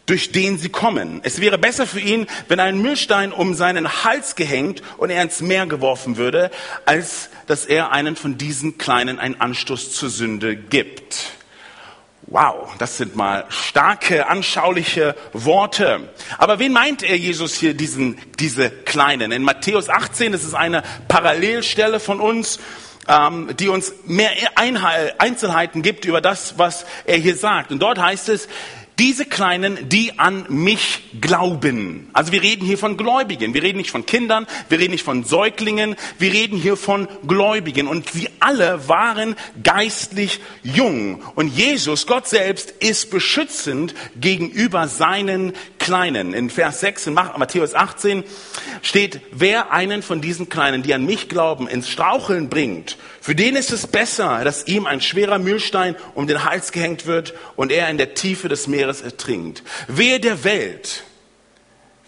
durch 0.06 0.32
den 0.32 0.58
sie 0.58 0.68
kommen? 0.68 1.20
Es 1.22 1.40
wäre 1.40 1.58
besser 1.58 1.86
für 1.86 2.00
ihn, 2.00 2.26
wenn 2.48 2.60
ein 2.60 2.82
Müllstein 2.82 3.32
um 3.32 3.54
seinen 3.54 4.04
Hals 4.04 4.34
gehängt 4.34 4.82
und 4.98 5.10
er 5.10 5.22
ins 5.22 5.40
Meer 5.40 5.66
geworfen 5.66 6.16
würde, 6.16 6.50
als 6.84 7.30
dass 7.46 7.64
er 7.64 7.92
einen 7.92 8.16
von 8.16 8.36
diesen 8.36 8.78
Kleinen 8.78 9.18
einen 9.18 9.40
Anstoß 9.40 9.92
zur 9.92 10.10
Sünde 10.10 10.56
gibt. 10.56 11.32
Wow, 12.28 12.70
das 12.78 12.96
sind 12.96 13.16
mal 13.16 13.44
starke, 13.48 14.28
anschauliche 14.28 15.16
Worte. 15.32 16.08
Aber 16.38 16.58
wen 16.58 16.72
meint 16.72 17.02
er 17.02 17.16
Jesus 17.16 17.54
hier, 17.56 17.74
diesen, 17.74 18.16
diese 18.38 18.70
Kleinen? 18.70 19.32
In 19.32 19.42
Matthäus 19.42 19.88
18, 19.88 20.32
das 20.32 20.44
ist 20.44 20.54
eine 20.54 20.82
Parallelstelle 21.08 22.00
von 22.00 22.20
uns, 22.20 22.60
ähm, 23.08 23.50
die 23.58 23.68
uns 23.68 23.92
mehr 24.06 24.30
Einzelheiten 24.54 25.82
gibt 25.82 26.04
über 26.04 26.20
das, 26.20 26.58
was 26.58 26.86
er 27.04 27.18
hier 27.18 27.36
sagt. 27.36 27.72
Und 27.72 27.80
dort 27.80 27.98
heißt 27.98 28.28
es, 28.28 28.48
diese 29.02 29.26
Kleinen, 29.26 29.88
die 29.88 30.20
an 30.20 30.46
mich 30.48 31.02
glauben. 31.20 32.08
Also 32.12 32.30
wir 32.30 32.40
reden 32.40 32.64
hier 32.64 32.78
von 32.78 32.96
Gläubigen. 32.96 33.52
Wir 33.52 33.64
reden 33.64 33.78
nicht 33.78 33.90
von 33.90 34.06
Kindern, 34.06 34.46
wir 34.68 34.78
reden 34.78 34.92
nicht 34.92 35.02
von 35.02 35.24
Säuglingen, 35.24 35.96
wir 36.20 36.32
reden 36.32 36.56
hier 36.56 36.76
von 36.76 37.08
Gläubigen. 37.26 37.88
Und 37.88 38.08
sie 38.10 38.28
alle 38.38 38.88
waren 38.88 39.34
geistlich 39.60 40.38
jung. 40.62 41.20
Und 41.34 41.48
Jesus, 41.48 42.06
Gott 42.06 42.28
selbst, 42.28 42.70
ist 42.78 43.10
beschützend 43.10 43.92
gegenüber 44.14 44.86
seinen 44.86 45.52
Kleinen. 45.82 46.32
In 46.32 46.48
Vers 46.48 46.80
6 46.80 47.08
in 47.08 47.14
Matthäus 47.14 47.74
18 47.74 48.24
steht, 48.80 49.20
wer 49.32 49.72
einen 49.72 50.02
von 50.02 50.20
diesen 50.20 50.48
Kleinen, 50.48 50.82
die 50.82 50.94
an 50.94 51.04
mich 51.04 51.28
glauben, 51.28 51.68
ins 51.68 51.90
Straucheln 51.90 52.48
bringt, 52.48 52.96
für 53.20 53.34
den 53.34 53.56
ist 53.56 53.72
es 53.72 53.86
besser, 53.86 54.44
dass 54.44 54.66
ihm 54.66 54.86
ein 54.86 55.00
schwerer 55.00 55.38
Mühlstein 55.38 55.96
um 56.14 56.26
den 56.26 56.44
Hals 56.44 56.72
gehängt 56.72 57.06
wird 57.06 57.34
und 57.56 57.70
er 57.70 57.90
in 57.90 57.98
der 57.98 58.14
Tiefe 58.14 58.48
des 58.48 58.68
Meeres 58.68 59.02
ertrinkt. 59.02 59.62
Wehe 59.88 60.20
der 60.20 60.44
Welt 60.44 61.04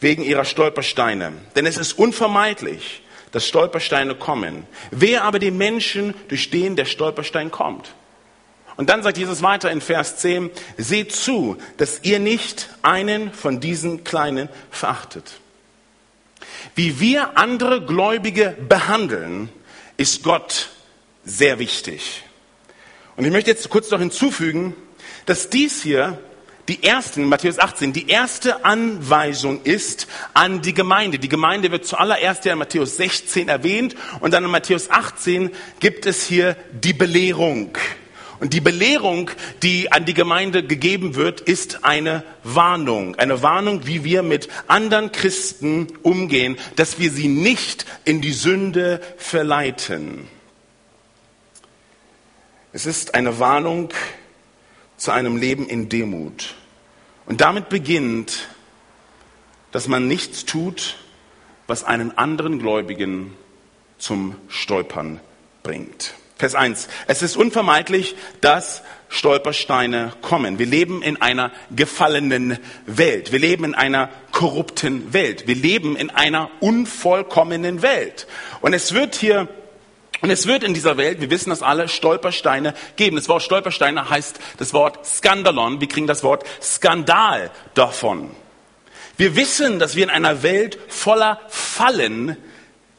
wegen 0.00 0.22
ihrer 0.22 0.44
Stolpersteine, 0.44 1.32
denn 1.56 1.66
es 1.66 1.76
ist 1.76 1.98
unvermeidlich, 1.98 3.02
dass 3.32 3.46
Stolpersteine 3.46 4.14
kommen. 4.14 4.66
Wer 4.92 5.24
aber 5.24 5.40
den 5.40 5.56
Menschen, 5.56 6.14
durch 6.28 6.50
den 6.50 6.76
der 6.76 6.84
Stolperstein 6.84 7.50
kommt. 7.50 7.92
Und 8.76 8.88
dann 8.90 9.02
sagt 9.02 9.18
Jesus 9.18 9.42
weiter 9.42 9.70
in 9.70 9.80
Vers 9.80 10.16
10, 10.16 10.50
seht 10.76 11.12
zu, 11.12 11.56
dass 11.76 12.00
ihr 12.02 12.18
nicht 12.18 12.70
einen 12.82 13.32
von 13.32 13.60
diesen 13.60 14.04
Kleinen 14.04 14.48
verachtet. 14.70 15.34
Wie 16.74 16.98
wir 16.98 17.38
andere 17.38 17.84
Gläubige 17.84 18.56
behandeln, 18.68 19.48
ist 19.96 20.24
Gott 20.24 20.70
sehr 21.24 21.58
wichtig. 21.58 22.24
Und 23.16 23.24
ich 23.24 23.30
möchte 23.30 23.50
jetzt 23.50 23.68
kurz 23.70 23.90
noch 23.90 24.00
hinzufügen, 24.00 24.74
dass 25.26 25.50
dies 25.50 25.82
hier 25.82 26.18
die 26.66 26.80
erste, 26.80 27.20
in 27.20 27.28
Matthäus 27.28 27.58
18, 27.58 27.92
die 27.92 28.08
erste 28.08 28.64
Anweisung 28.64 29.62
ist 29.64 30.06
an 30.32 30.62
die 30.62 30.72
Gemeinde. 30.72 31.18
Die 31.18 31.28
Gemeinde 31.28 31.70
wird 31.70 31.86
zuallererst 31.86 32.44
ja 32.46 32.54
in 32.54 32.58
Matthäus 32.58 32.96
16 32.96 33.48
erwähnt 33.48 33.94
und 34.20 34.32
dann 34.32 34.44
in 34.44 34.50
Matthäus 34.50 34.90
18 34.90 35.50
gibt 35.78 36.06
es 36.06 36.26
hier 36.26 36.56
die 36.72 36.94
Belehrung. 36.94 37.76
Und 38.40 38.52
die 38.52 38.60
Belehrung, 38.60 39.30
die 39.62 39.92
an 39.92 40.04
die 40.04 40.14
Gemeinde 40.14 40.64
gegeben 40.64 41.14
wird, 41.14 41.40
ist 41.40 41.84
eine 41.84 42.24
Warnung. 42.42 43.14
Eine 43.16 43.42
Warnung, 43.42 43.86
wie 43.86 44.04
wir 44.04 44.22
mit 44.22 44.48
anderen 44.66 45.12
Christen 45.12 45.88
umgehen, 46.02 46.56
dass 46.76 46.98
wir 46.98 47.10
sie 47.10 47.28
nicht 47.28 47.86
in 48.04 48.20
die 48.20 48.32
Sünde 48.32 49.00
verleiten. 49.16 50.28
Es 52.72 52.86
ist 52.86 53.14
eine 53.14 53.38
Warnung 53.38 53.90
zu 54.96 55.12
einem 55.12 55.36
Leben 55.36 55.68
in 55.68 55.88
Demut. 55.88 56.54
Und 57.26 57.40
damit 57.40 57.68
beginnt, 57.68 58.48
dass 59.70 59.88
man 59.88 60.08
nichts 60.08 60.44
tut, 60.44 60.96
was 61.66 61.84
einen 61.84 62.18
anderen 62.18 62.58
Gläubigen 62.58 63.34
zum 63.98 64.36
Stolpern 64.48 65.20
bringt. 65.62 66.14
Vers 66.36 66.54
1. 66.54 66.88
Es 67.06 67.22
ist 67.22 67.36
unvermeidlich, 67.36 68.16
dass 68.40 68.82
Stolpersteine 69.08 70.12
kommen. 70.20 70.58
Wir 70.58 70.66
leben 70.66 71.02
in 71.02 71.22
einer 71.22 71.52
gefallenen 71.74 72.58
Welt. 72.86 73.30
Wir 73.30 73.38
leben 73.38 73.64
in 73.64 73.74
einer 73.74 74.10
korrupten 74.32 75.12
Welt. 75.12 75.46
Wir 75.46 75.54
leben 75.54 75.96
in 75.96 76.10
einer 76.10 76.50
unvollkommenen 76.60 77.82
Welt. 77.82 78.26
Und 78.60 78.74
es 78.74 78.92
wird 78.94 79.14
hier 79.14 79.48
und 80.20 80.30
es 80.30 80.46
wird 80.46 80.64
in 80.64 80.72
dieser 80.72 80.96
Welt, 80.96 81.20
wir 81.20 81.28
wissen 81.28 81.50
das 81.50 81.62
alle, 81.62 81.86
Stolpersteine 81.86 82.72
geben. 82.96 83.16
Das 83.16 83.28
Wort 83.28 83.42
Stolpersteine 83.42 84.08
heißt 84.08 84.40
das 84.56 84.72
Wort 84.72 85.04
Skandalon. 85.04 85.82
Wir 85.82 85.88
kriegen 85.88 86.06
das 86.06 86.22
Wort 86.22 86.44
Skandal 86.62 87.50
davon. 87.74 88.30
Wir 89.18 89.36
wissen, 89.36 89.78
dass 89.78 89.96
wir 89.96 90.04
in 90.04 90.10
einer 90.10 90.42
Welt 90.42 90.78
voller 90.88 91.40
Fallen 91.48 92.38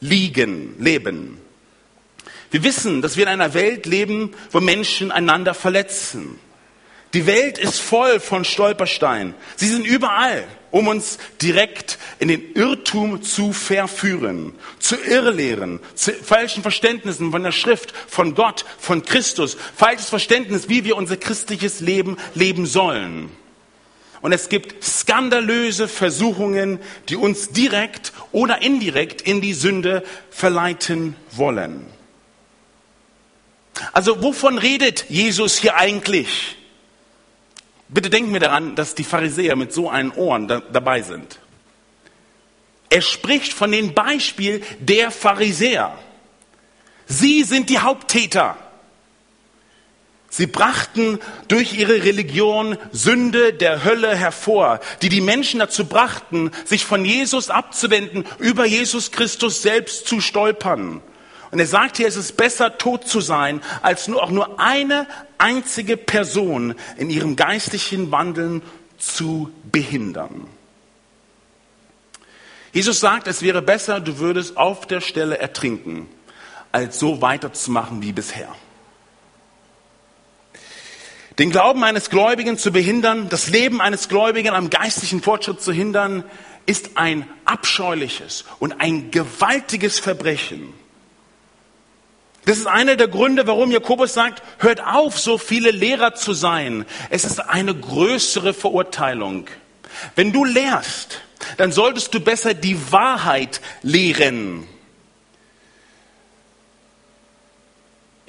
liegen, 0.00 0.76
leben. 0.78 1.42
Wir 2.50 2.64
wissen, 2.64 3.02
dass 3.02 3.16
wir 3.16 3.24
in 3.24 3.30
einer 3.30 3.54
Welt 3.54 3.86
leben, 3.86 4.34
wo 4.50 4.60
Menschen 4.60 5.10
einander 5.10 5.54
verletzen. 5.54 6.38
Die 7.14 7.26
Welt 7.26 7.58
ist 7.58 7.80
voll 7.80 8.20
von 8.20 8.44
Stolpersteinen. 8.44 9.34
Sie 9.56 9.68
sind 9.68 9.86
überall 9.86 10.44
um 10.76 10.88
uns 10.88 11.18
direkt 11.40 11.98
in 12.18 12.28
den 12.28 12.52
Irrtum 12.54 13.22
zu 13.22 13.54
verführen, 13.54 14.52
zu 14.78 14.96
Irrlehren, 14.96 15.80
zu 15.94 16.12
falschen 16.12 16.62
Verständnissen 16.62 17.30
von 17.30 17.42
der 17.42 17.52
Schrift, 17.52 17.94
von 18.06 18.34
Gott, 18.34 18.66
von 18.78 19.02
Christus, 19.02 19.56
falsches 19.74 20.10
Verständnis, 20.10 20.68
wie 20.68 20.84
wir 20.84 20.96
unser 20.96 21.16
christliches 21.16 21.80
Leben 21.80 22.18
leben 22.34 22.66
sollen. 22.66 23.30
Und 24.20 24.32
es 24.32 24.50
gibt 24.50 24.84
skandalöse 24.84 25.88
Versuchungen, 25.88 26.78
die 27.08 27.16
uns 27.16 27.50
direkt 27.50 28.12
oder 28.32 28.60
indirekt 28.60 29.22
in 29.22 29.40
die 29.40 29.54
Sünde 29.54 30.02
verleiten 30.30 31.16
wollen. 31.32 31.86
Also 33.92 34.22
wovon 34.22 34.58
redet 34.58 35.06
Jesus 35.08 35.58
hier 35.58 35.76
eigentlich? 35.76 36.56
Bitte 37.88 38.10
denken 38.10 38.32
wir 38.32 38.40
daran, 38.40 38.74
dass 38.74 38.94
die 38.94 39.04
Pharisäer 39.04 39.56
mit 39.56 39.72
so 39.72 39.88
einen 39.88 40.10
Ohren 40.12 40.48
da, 40.48 40.60
dabei 40.60 41.02
sind. 41.02 41.38
Er 42.90 43.02
spricht 43.02 43.52
von 43.52 43.70
dem 43.70 43.94
Beispiel 43.94 44.62
der 44.80 45.10
Pharisäer. 45.10 45.96
Sie 47.06 47.42
sind 47.44 47.70
die 47.70 47.78
Haupttäter. 47.78 48.56
Sie 50.28 50.46
brachten 50.46 51.18
durch 51.48 51.74
ihre 51.78 52.04
Religion 52.04 52.76
Sünde 52.92 53.52
der 53.54 53.84
Hölle 53.84 54.14
hervor, 54.14 54.80
die 55.00 55.08
die 55.08 55.20
Menschen 55.20 55.60
dazu 55.60 55.86
brachten, 55.86 56.50
sich 56.64 56.84
von 56.84 57.04
Jesus 57.04 57.48
abzuwenden, 57.48 58.24
über 58.38 58.66
Jesus 58.66 59.12
Christus 59.12 59.62
selbst 59.62 60.06
zu 60.06 60.20
stolpern. 60.20 61.00
Und 61.50 61.58
er 61.58 61.66
sagt 61.66 61.96
hier, 61.96 62.08
es 62.08 62.16
ist 62.16 62.36
besser, 62.36 62.78
tot 62.78 63.06
zu 63.06 63.20
sein, 63.20 63.60
als 63.82 64.08
nur 64.08 64.22
auch 64.22 64.30
nur 64.30 64.58
eine 64.58 65.06
einzige 65.38 65.96
Person 65.96 66.74
in 66.96 67.10
ihrem 67.10 67.36
geistlichen 67.36 68.10
Wandeln 68.10 68.62
zu 68.98 69.50
behindern. 69.70 70.48
Jesus 72.72 73.00
sagt, 73.00 73.26
es 73.26 73.42
wäre 73.42 73.62
besser, 73.62 74.00
du 74.00 74.18
würdest 74.18 74.56
auf 74.56 74.86
der 74.86 75.00
Stelle 75.00 75.38
ertrinken, 75.38 76.08
als 76.72 76.98
so 76.98 77.22
weiterzumachen 77.22 78.02
wie 78.02 78.12
bisher. 78.12 78.54
Den 81.38 81.50
Glauben 81.50 81.84
eines 81.84 82.08
Gläubigen 82.08 82.56
zu 82.56 82.72
behindern, 82.72 83.28
das 83.28 83.48
Leben 83.48 83.80
eines 83.80 84.08
Gläubigen 84.08 84.54
am 84.54 84.70
geistlichen 84.70 85.22
Fortschritt 85.22 85.60
zu 85.60 85.72
hindern, 85.72 86.24
ist 86.66 86.96
ein 86.96 87.28
abscheuliches 87.44 88.44
und 88.58 88.80
ein 88.80 89.10
gewaltiges 89.10 89.98
Verbrechen. 89.98 90.72
Das 92.46 92.58
ist 92.58 92.68
einer 92.68 92.94
der 92.94 93.08
Gründe, 93.08 93.48
warum 93.48 93.72
Jakobus 93.72 94.14
sagt, 94.14 94.40
hört 94.58 94.80
auf, 94.80 95.18
so 95.18 95.36
viele 95.36 95.72
Lehrer 95.72 96.14
zu 96.14 96.32
sein. 96.32 96.86
Es 97.10 97.24
ist 97.24 97.40
eine 97.40 97.74
größere 97.74 98.54
Verurteilung. 98.54 99.48
Wenn 100.14 100.32
du 100.32 100.44
lehrst, 100.44 101.22
dann 101.56 101.72
solltest 101.72 102.14
du 102.14 102.20
besser 102.20 102.54
die 102.54 102.92
Wahrheit 102.92 103.60
lehren. 103.82 104.68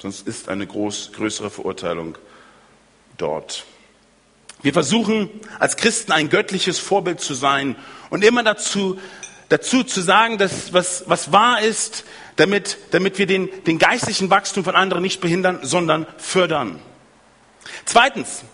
Sonst 0.02 0.26
ist 0.26 0.48
eine 0.48 0.66
groß, 0.66 1.12
größere 1.12 1.50
Verurteilung 1.50 2.18
dort. 3.18 3.66
Wir 4.62 4.72
versuchen 4.72 5.30
als 5.60 5.76
Christen 5.76 6.10
ein 6.10 6.28
göttliches 6.28 6.80
Vorbild 6.80 7.20
zu 7.20 7.34
sein 7.34 7.76
und 8.10 8.24
immer 8.24 8.42
dazu, 8.42 8.98
dazu 9.48 9.84
zu 9.84 10.00
sagen, 10.00 10.38
dass 10.38 10.72
was, 10.72 11.04
was 11.06 11.30
wahr 11.30 11.60
ist, 11.60 12.04
damit, 12.38 12.78
damit 12.92 13.18
wir 13.18 13.26
den, 13.26 13.50
den 13.64 13.78
geistlichen 13.78 14.30
Wachstum 14.30 14.62
von 14.62 14.76
anderen 14.76 15.02
nicht 15.02 15.20
behindern, 15.20 15.58
sondern 15.62 16.06
fördern. 16.18 16.80
Zweitens, 17.84 18.44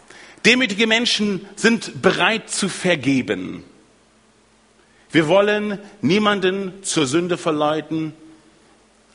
demütige 0.45 0.87
Menschen 0.87 1.47
sind 1.55 2.00
bereit 2.00 2.49
zu 2.49 2.69
vergeben. 2.71 3.62
Wir 5.12 5.29
wollen 5.29 5.79
niemanden 6.00 6.83
zur 6.83 7.07
Sünde 7.07 7.37
verleiten, 7.37 8.14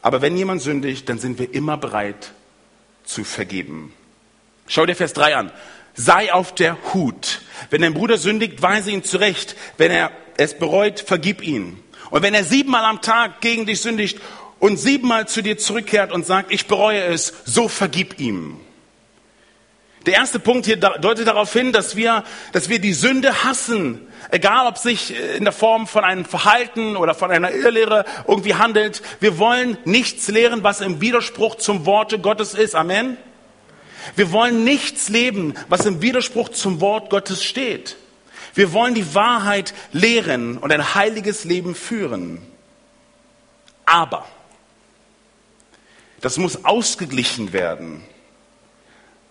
aber 0.03 0.21
wenn 0.21 0.37
jemand 0.37 0.61
sündigt, 0.61 1.09
dann 1.09 1.17
sind 1.17 1.39
wir 1.39 1.53
immer 1.53 1.75
bereit 1.75 2.31
zu 3.03 3.23
vergeben. 3.23 3.91
Schau 4.67 4.85
dir 4.85 4.95
Vers 4.95 5.13
3 5.13 5.35
an. 5.35 5.51
Sei 5.95 6.31
auf 6.31 6.53
der 6.53 6.77
Hut. 6.93 7.41
Wenn 7.71 7.81
dein 7.81 7.95
Bruder 7.95 8.19
sündigt, 8.19 8.61
weise 8.61 8.91
ihn 8.91 9.03
zurecht. 9.03 9.55
Wenn 9.77 9.91
er 9.91 10.11
es 10.37 10.57
bereut, 10.57 10.99
vergib 10.99 11.41
ihn. 11.41 11.79
Und 12.11 12.21
wenn 12.21 12.35
er 12.35 12.43
siebenmal 12.43 12.85
am 12.85 13.01
Tag 13.01 13.41
gegen 13.41 13.65
dich 13.65 13.81
sündigt 13.81 14.19
und 14.59 14.77
siebenmal 14.77 15.27
zu 15.27 15.41
dir 15.41 15.57
zurückkehrt 15.57 16.11
und 16.11 16.25
sagt, 16.25 16.51
ich 16.51 16.67
bereue 16.67 17.03
es, 17.03 17.33
so 17.45 17.67
vergib 17.67 18.19
ihm. 18.19 18.59
Der 20.05 20.13
erste 20.13 20.39
Punkt 20.39 20.65
hier 20.65 20.77
deutet 20.77 21.27
darauf 21.27 21.51
hin, 21.51 21.73
dass 21.73 21.95
wir, 21.95 22.23
dass 22.53 22.69
wir 22.69 22.79
die 22.79 22.93
Sünde 22.93 23.43
hassen. 23.43 24.07
Egal, 24.31 24.67
ob 24.67 24.77
sich 24.77 25.13
in 25.35 25.43
der 25.43 25.53
Form 25.53 25.87
von 25.87 26.03
einem 26.03 26.23
Verhalten 26.23 26.95
oder 26.95 27.13
von 27.13 27.31
einer 27.31 27.51
Irrlehre 27.51 28.05
irgendwie 28.27 28.55
handelt. 28.55 29.01
Wir 29.19 29.37
wollen 29.37 29.77
nichts 29.83 30.27
lehren, 30.29 30.63
was 30.63 30.81
im 30.81 31.01
Widerspruch 31.01 31.55
zum 31.55 31.85
Worte 31.85 32.19
Gottes 32.19 32.53
ist. 32.53 32.75
Amen. 32.75 33.17
Wir 34.15 34.31
wollen 34.31 34.63
nichts 34.63 35.09
leben, 35.09 35.53
was 35.67 35.85
im 35.85 36.01
Widerspruch 36.01 36.49
zum 36.49 36.79
Wort 36.79 37.09
Gottes 37.09 37.43
steht. 37.43 37.97
Wir 38.55 38.71
wollen 38.73 38.93
die 38.93 39.13
Wahrheit 39.13 39.73
lehren 39.91 40.57
und 40.57 40.71
ein 40.71 40.95
heiliges 40.95 41.43
Leben 41.43 41.75
führen. 41.75 42.41
Aber 43.85 44.25
das 46.21 46.37
muss 46.37 46.65
ausgeglichen 46.65 47.53
werden, 47.53 48.03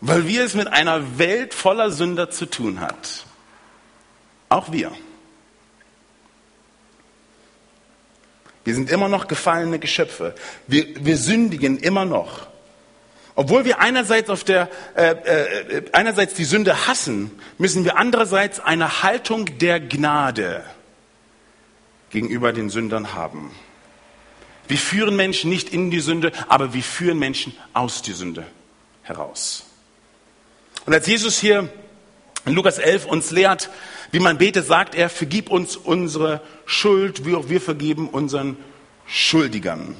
weil 0.00 0.26
wir 0.26 0.44
es 0.44 0.54
mit 0.54 0.68
einer 0.68 1.18
Welt 1.18 1.54
voller 1.54 1.90
Sünder 1.90 2.30
zu 2.30 2.46
tun 2.46 2.80
hat. 2.80 3.26
Auch 4.48 4.72
wir. 4.72 4.92
Wir 8.64 8.74
sind 8.74 8.90
immer 8.90 9.08
noch 9.08 9.28
gefallene 9.28 9.78
Geschöpfe. 9.78 10.34
Wir, 10.66 10.86
wir 11.04 11.16
sündigen 11.16 11.78
immer 11.78 12.04
noch. 12.04 12.48
Obwohl 13.34 13.64
wir 13.64 13.78
einerseits, 13.78 14.30
auf 14.30 14.42
der, 14.44 14.68
äh, 14.96 15.12
äh, 15.12 15.82
einerseits 15.92 16.34
die 16.34 16.44
Sünde 16.44 16.86
hassen, 16.86 17.30
müssen 17.56 17.84
wir 17.84 17.96
andererseits 17.96 18.60
eine 18.60 19.02
Haltung 19.02 19.58
der 19.58 19.78
Gnade 19.78 20.64
gegenüber 22.10 22.52
den 22.52 22.68
Sündern 22.68 23.14
haben. 23.14 23.52
Wir 24.68 24.78
führen 24.78 25.16
Menschen 25.16 25.50
nicht 25.50 25.70
in 25.70 25.90
die 25.90 26.00
Sünde, 26.00 26.30
aber 26.48 26.74
wir 26.74 26.82
führen 26.82 27.18
Menschen 27.18 27.56
aus 27.72 28.02
die 28.02 28.12
Sünde 28.12 28.46
heraus. 29.02 29.64
Und 30.86 30.92
als 30.92 31.06
Jesus 31.06 31.38
hier 31.38 31.68
in 32.44 32.54
Lukas 32.54 32.78
11 32.78 33.06
uns 33.06 33.30
lehrt, 33.30 33.70
wie 34.10 34.20
man 34.20 34.38
betet, 34.38 34.66
sagt 34.66 34.94
er, 34.94 35.10
vergib 35.10 35.50
uns 35.50 35.76
unsere 35.76 36.40
Schuld, 36.66 37.26
wie 37.26 37.34
auch 37.34 37.48
wir 37.48 37.60
vergeben 37.60 38.08
unseren 38.08 38.56
Schuldigern. 39.06 39.96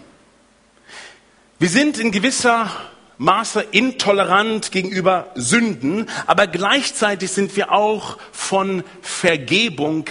Wir 1.58 1.68
sind 1.68 1.98
in 1.98 2.10
gewisser 2.10 2.70
Maße 3.18 3.60
intolerant 3.72 4.70
gegenüber 4.70 5.32
Sünden, 5.34 6.08
aber 6.26 6.46
gleichzeitig 6.46 7.32
sind 7.32 7.56
wir 7.56 7.72
auch 7.72 8.16
von 8.32 8.84
Vergebung 9.02 10.04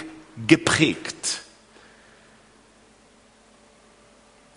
geprägt. 0.46 1.42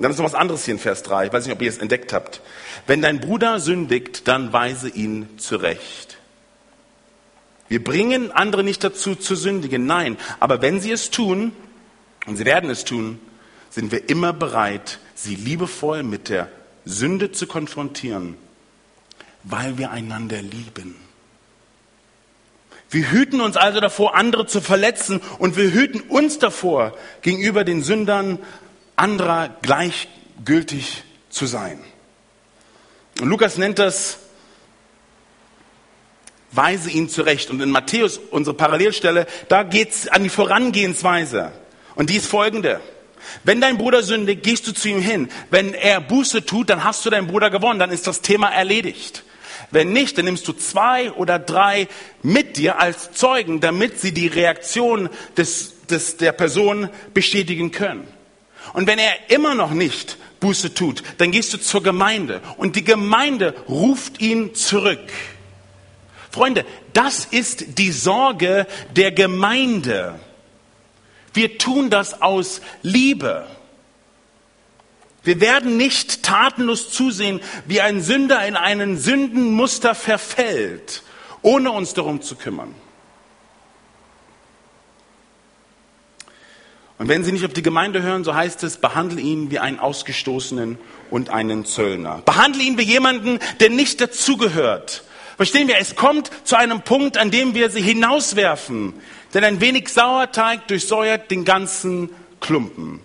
Dann 0.02 0.12
ist 0.12 0.18
noch 0.18 0.26
was 0.26 0.34
anderes 0.34 0.66
hier 0.66 0.74
in 0.74 0.80
Vers 0.80 1.04
3. 1.04 1.28
Ich 1.28 1.34
weiß 1.34 1.46
nicht, 1.46 1.56
ob 1.56 1.62
ihr 1.62 1.70
es 1.70 1.78
entdeckt 1.78 2.14
habt. 2.14 2.42
Wenn 2.88 3.02
dein 3.02 3.20
Bruder 3.20 3.60
sündigt, 3.60 4.28
dann 4.28 4.52
weise 4.52 4.90
ihn 4.90 5.30
zurecht. 5.38 6.18
Wir 7.68 7.84
bringen 7.84 8.32
andere 8.32 8.64
nicht 8.64 8.84
dazu 8.84 9.16
zu 9.16 9.36
sündigen, 9.36 9.86
nein. 9.86 10.18
Aber 10.40 10.62
wenn 10.62 10.82
sie 10.82 10.92
es 10.92 11.10
tun, 11.10 11.54
und 12.26 12.36
sie 12.36 12.46
werden 12.46 12.70
es 12.70 12.84
tun, 12.84 13.20
sind 13.70 13.92
wir 13.92 14.10
immer 14.10 14.34
bereit, 14.34 15.00
sie 15.16 15.36
liebevoll 15.36 16.04
mit 16.04 16.30
der 16.30 16.50
Sünde 16.84 17.32
zu 17.32 17.48
konfrontieren, 17.48 18.36
weil 19.44 19.78
wir 19.78 19.92
einander 19.92 20.42
lieben. 20.42 20.96
Wir 22.90 23.10
hüten 23.10 23.40
uns 23.40 23.56
also 23.56 23.80
davor, 23.80 24.16
andere 24.16 24.48
zu 24.48 24.60
verletzen 24.60 25.22
und 25.40 25.56
wir 25.56 25.72
hüten 25.72 26.02
uns 26.02 26.40
davor, 26.40 26.94
gegenüber 27.22 27.64
den 27.64 27.84
Sündern 27.84 28.40
anderer 29.02 29.50
gleichgültig 29.62 31.04
zu 31.30 31.48
sein. 31.48 31.80
Und 33.20 33.30
Lukas 33.30 33.58
nennt 33.58 33.80
das 33.80 34.20
Weise 36.52 36.92
ihn 36.92 37.10
zurecht. 37.10 37.50
Und 37.50 37.62
in 37.62 37.72
Matthäus, 37.72 38.18
unsere 38.18 38.56
Parallelstelle, 38.56 39.26
da 39.50 39.64
geht's 39.64 40.08
an 40.08 40.24
die 40.24 40.30
Vorangehensweise. 40.30 41.52
Und 41.96 42.10
die 42.10 42.18
ist 42.18 42.28
folgende. 42.28 42.80
Wenn 43.44 43.62
dein 43.62 43.78
Bruder 43.78 44.04
sündigt, 44.04 44.44
gehst 44.44 44.68
du 44.68 44.72
zu 44.72 44.90
ihm 44.90 45.02
hin. 45.02 45.30
Wenn 45.50 45.74
er 45.74 46.00
Buße 46.02 46.46
tut, 46.46 46.70
dann 46.70 46.84
hast 46.84 47.06
du 47.06 47.10
deinen 47.10 47.28
Bruder 47.28 47.50
gewonnen. 47.50 47.80
Dann 47.80 47.92
ist 47.92 48.06
das 48.06 48.22
Thema 48.22 48.50
erledigt. 48.50 49.24
Wenn 49.72 49.94
nicht, 49.94 50.18
dann 50.18 50.26
nimmst 50.26 50.48
du 50.48 50.54
zwei 50.54 51.12
oder 51.14 51.40
drei 51.40 51.88
mit 52.22 52.58
dir 52.58 52.80
als 52.80 53.14
Zeugen, 53.14 53.62
damit 53.62 54.00
sie 54.00 54.14
die 54.14 54.28
Reaktion 54.28 55.10
des, 55.38 55.86
des, 55.88 56.18
der 56.18 56.34
Person 56.34 56.90
bestätigen 57.14 57.72
können. 57.72 58.08
Und 58.74 58.88
wenn 58.88 59.00
er 59.00 59.30
immer 59.30 59.56
noch 59.56 59.72
nicht 59.72 60.18
Buße 60.40 60.74
tut, 60.74 61.04
dann 61.18 61.32
gehst 61.32 61.54
du 61.54 61.58
zur 61.58 61.84
Gemeinde 61.84 62.42
und 62.58 62.76
die 62.76 62.84
Gemeinde 62.84 63.56
ruft 63.68 64.22
ihn 64.22 64.56
zurück. 64.56 65.00
Freunde, 66.32 66.66
das 66.94 67.26
ist 67.26 67.78
die 67.78 67.92
Sorge 67.92 68.66
der 68.96 69.12
Gemeinde. 69.12 70.20
Wir 71.34 71.58
tun 71.58 71.90
das 71.90 72.22
aus 72.22 72.62
Liebe. 72.82 73.48
Wir 75.24 75.40
werden 75.40 75.78
nicht 75.78 76.24
tatenlos 76.24 76.90
zusehen, 76.90 77.42
wie 77.68 77.82
ein 77.82 78.02
Sünder 78.02 78.46
in 78.48 78.56
einen 78.56 78.98
Sündenmuster 78.98 79.94
verfällt, 79.94 81.04
ohne 81.42 81.72
uns 81.72 81.94
darum 81.94 82.22
zu 82.22 82.36
kümmern. 82.36 82.74
Und 87.02 87.08
wenn 87.08 87.24
sie 87.24 87.32
nicht 87.32 87.46
auf 87.46 87.54
die 87.54 87.64
Gemeinde 87.64 88.04
hören, 88.04 88.24
so 88.24 88.36
heißt 88.36 88.62
es, 88.62 88.78
behandle 88.78 89.20
ihn 89.20 89.50
wie 89.50 89.58
einen 89.58 89.80
Ausgestoßenen 89.80 90.78
und 91.10 91.32
einen 91.32 91.66
Zöllner. 91.66 92.22
Behandle 92.26 92.62
ihn 92.62 92.78
wie 92.78 92.84
jemanden, 92.84 93.40
der 93.60 93.72
nicht 93.72 94.00
dazugehört. 94.00 95.04
Verstehen 95.36 95.68
wir, 95.68 95.80
es 95.80 95.96
kommt 95.96 96.30
zu 96.44 96.58
einem 96.58 96.84
Punkt, 96.84 97.18
an 97.18 97.32
dem 97.32 97.56
wir 97.56 97.72
sie 97.72 97.82
hinauswerfen. 97.82 98.94
Denn 99.34 99.44
ein 99.44 99.60
wenig 99.60 99.90
Sauerteig 99.90 100.68
durchsäuert 100.68 101.32
den 101.32 101.44
ganzen 101.44 102.12
Klumpen. 102.40 103.00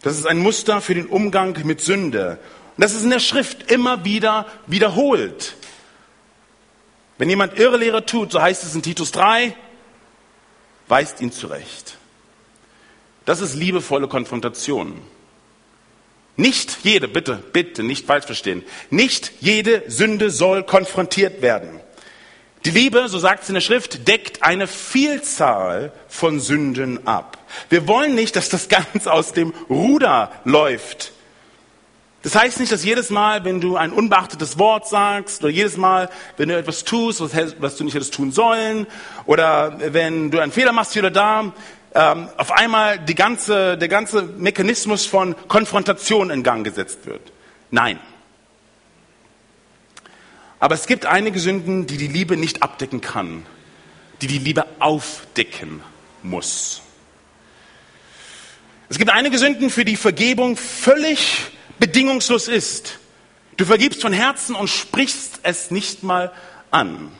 Das 0.00 0.16
ist 0.16 0.26
ein 0.26 0.38
Muster 0.38 0.80
für 0.80 0.94
den 0.94 1.08
Umgang 1.08 1.58
mit 1.66 1.82
Sünde. 1.82 2.38
Und 2.78 2.82
das 2.82 2.94
ist 2.94 3.04
in 3.04 3.10
der 3.10 3.20
Schrift 3.20 3.70
immer 3.70 4.06
wieder 4.06 4.46
wiederholt. 4.66 5.56
Wenn 7.18 7.28
jemand 7.28 7.58
Irrlehre 7.58 8.06
tut, 8.06 8.32
so 8.32 8.40
heißt 8.40 8.64
es 8.64 8.74
in 8.74 8.80
Titus 8.80 9.12
3, 9.12 9.54
weist 10.88 11.20
ihn 11.20 11.32
zurecht. 11.32 11.98
Das 13.28 13.42
ist 13.42 13.54
liebevolle 13.56 14.08
Konfrontation. 14.08 15.02
Nicht 16.36 16.78
jede, 16.82 17.08
bitte, 17.08 17.34
bitte, 17.52 17.82
nicht 17.82 18.06
falsch 18.06 18.24
verstehen, 18.24 18.64
nicht 18.88 19.32
jede 19.40 19.82
Sünde 19.86 20.30
soll 20.30 20.62
konfrontiert 20.62 21.42
werden. 21.42 21.78
Die 22.64 22.70
Liebe, 22.70 23.06
so 23.10 23.18
sagt 23.18 23.42
es 23.42 23.50
in 23.50 23.54
der 23.54 23.60
Schrift, 23.60 24.08
deckt 24.08 24.42
eine 24.42 24.66
Vielzahl 24.66 25.92
von 26.08 26.40
Sünden 26.40 27.06
ab. 27.06 27.36
Wir 27.68 27.86
wollen 27.86 28.14
nicht, 28.14 28.34
dass 28.34 28.48
das 28.48 28.70
Ganze 28.70 29.12
aus 29.12 29.34
dem 29.34 29.52
Ruder 29.68 30.32
läuft. 30.46 31.12
Das 32.22 32.34
heißt 32.34 32.58
nicht, 32.60 32.72
dass 32.72 32.82
jedes 32.82 33.10
Mal, 33.10 33.44
wenn 33.44 33.60
du 33.60 33.76
ein 33.76 33.92
unbeachtetes 33.92 34.58
Wort 34.58 34.88
sagst, 34.88 35.42
oder 35.44 35.52
jedes 35.52 35.76
Mal, 35.76 36.08
wenn 36.36 36.48
du 36.48 36.56
etwas 36.56 36.82
tust, 36.82 37.20
was, 37.20 37.76
du 37.76 37.84
nicht 37.84 37.94
hättest 37.94 38.14
tun 38.14 38.32
sollen, 38.32 38.86
oder 39.26 39.78
wenn 39.92 40.30
du 40.30 40.40
einen 40.40 40.50
Fehler 40.50 40.72
machst 40.72 40.94
hier 40.94 41.02
oder 41.02 41.10
da, 41.10 41.52
ähm, 41.98 42.28
auf 42.36 42.52
einmal 42.52 43.00
die 43.00 43.16
ganze, 43.16 43.76
der 43.76 43.88
ganze 43.88 44.22
Mechanismus 44.22 45.04
von 45.04 45.34
Konfrontation 45.48 46.30
in 46.30 46.44
Gang 46.44 46.62
gesetzt 46.64 47.06
wird. 47.06 47.32
Nein. 47.72 47.98
Aber 50.60 50.76
es 50.76 50.86
gibt 50.86 51.06
einige 51.06 51.40
Sünden, 51.40 51.88
die 51.88 51.96
die 51.96 52.06
Liebe 52.06 52.36
nicht 52.36 52.62
abdecken 52.62 53.00
kann, 53.00 53.44
die 54.22 54.28
die 54.28 54.38
Liebe 54.38 54.64
aufdecken 54.78 55.82
muss. 56.22 56.82
Es 58.88 58.96
gibt 58.96 59.10
einige 59.10 59.36
Sünden, 59.36 59.68
für 59.68 59.84
die 59.84 59.96
Vergebung 59.96 60.56
völlig 60.56 61.46
bedingungslos 61.80 62.46
ist. 62.46 63.00
Du 63.56 63.64
vergibst 63.64 64.02
von 64.02 64.12
Herzen 64.12 64.54
und 64.54 64.68
sprichst 64.68 65.40
es 65.42 65.72
nicht 65.72 66.04
mal 66.04 66.32
an. 66.70 67.10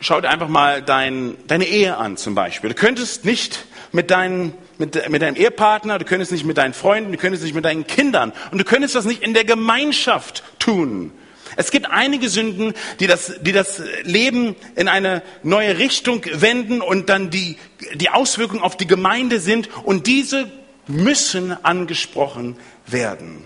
Schau 0.00 0.20
dir 0.20 0.28
einfach 0.28 0.48
mal 0.48 0.82
dein, 0.82 1.36
deine 1.46 1.64
Ehe 1.64 1.96
an 1.96 2.16
zum 2.16 2.34
Beispiel. 2.34 2.70
Du 2.70 2.76
könntest 2.76 3.24
nicht 3.24 3.64
mit, 3.92 4.10
deinen, 4.10 4.52
mit, 4.78 5.08
mit 5.08 5.22
deinem 5.22 5.36
Ehepartner, 5.36 5.98
du 5.98 6.04
könntest 6.04 6.32
nicht 6.32 6.44
mit 6.44 6.58
deinen 6.58 6.74
Freunden, 6.74 7.12
du 7.12 7.18
könntest 7.18 7.44
nicht 7.44 7.54
mit 7.54 7.64
deinen 7.64 7.86
Kindern 7.86 8.32
und 8.50 8.58
du 8.58 8.64
könntest 8.64 8.94
das 8.94 9.06
nicht 9.06 9.22
in 9.22 9.32
der 9.32 9.44
Gemeinschaft 9.44 10.44
tun. 10.58 11.12
Es 11.56 11.70
gibt 11.70 11.90
einige 11.90 12.28
Sünden, 12.28 12.74
die 13.00 13.06
das, 13.06 13.40
die 13.40 13.52
das 13.52 13.82
Leben 14.02 14.56
in 14.74 14.88
eine 14.88 15.22
neue 15.42 15.78
Richtung 15.78 16.22
wenden 16.30 16.82
und 16.82 17.08
dann 17.08 17.30
die, 17.30 17.56
die 17.94 18.10
Auswirkungen 18.10 18.62
auf 18.62 18.76
die 18.76 18.86
Gemeinde 18.86 19.40
sind 19.40 19.70
und 19.84 20.06
diese 20.06 20.50
müssen 20.86 21.56
angesprochen 21.64 22.58
werden. 22.86 23.44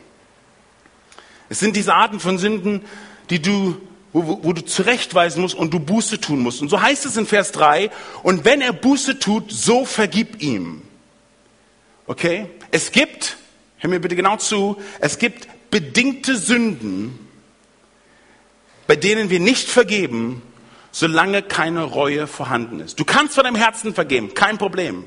Es 1.49 1.61
sind 1.61 1.77
diese 1.77 1.95
Arten 1.95 2.19
von 2.19 2.39
Sünden, 2.39 2.83
die 3.29 3.41
du 3.41 3.81
wo, 4.13 4.27
wo, 4.27 4.41
wo 4.43 4.53
du 4.53 4.65
zurechtweisen 4.65 5.43
musst 5.43 5.55
und 5.55 5.73
du 5.73 5.81
Buße 5.81 6.21
tun 6.21 6.41
musst. 6.41 6.63
Und 6.63 6.69
so 6.69 6.81
heißt 6.81 7.07
es 7.07 7.17
in 7.17 7.27
Vers 7.27 7.53
3, 7.53 7.91
und 8.23 8.45
wenn 8.45 8.61
er 8.61 8.73
Buße 8.73 9.19
tut, 9.19 9.53
so 9.53 9.85
vergib 9.85 10.43
ihm. 10.43 10.83
Okay? 12.07 12.47
Es 12.71 12.93
gibt, 12.93 13.37
hör 13.79 13.91
mir 13.91 14.01
bitte 14.01 14.17
genau 14.17 14.37
zu, 14.37 14.77
es 15.01 15.19
gibt 15.19 15.49
bedingte 15.71 16.37
Sünden, 16.37 17.19
bei 18.87 18.97
denen 18.97 19.31
wir 19.31 19.39
nicht 19.39 19.69
vergeben, 19.69 20.43
solange 20.91 21.43
keine 21.43 21.85
Reue 21.85 22.27
vorhanden 22.27 22.81
ist. 22.81 22.99
Du 22.99 23.05
kannst 23.05 23.35
von 23.35 23.45
deinem 23.45 23.55
Herzen 23.55 23.95
vergeben, 23.95 24.35
kein 24.35 24.59
Problem. 24.59 25.05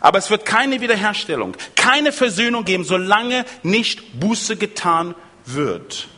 Aber 0.00 0.18
es 0.18 0.30
wird 0.30 0.46
keine 0.46 0.80
Wiederherstellung, 0.80 1.56
keine 1.74 2.12
Versöhnung 2.12 2.64
geben, 2.64 2.84
solange 2.84 3.44
nicht 3.64 4.20
Buße 4.20 4.56
getan 4.56 5.16
wird. 5.44 6.08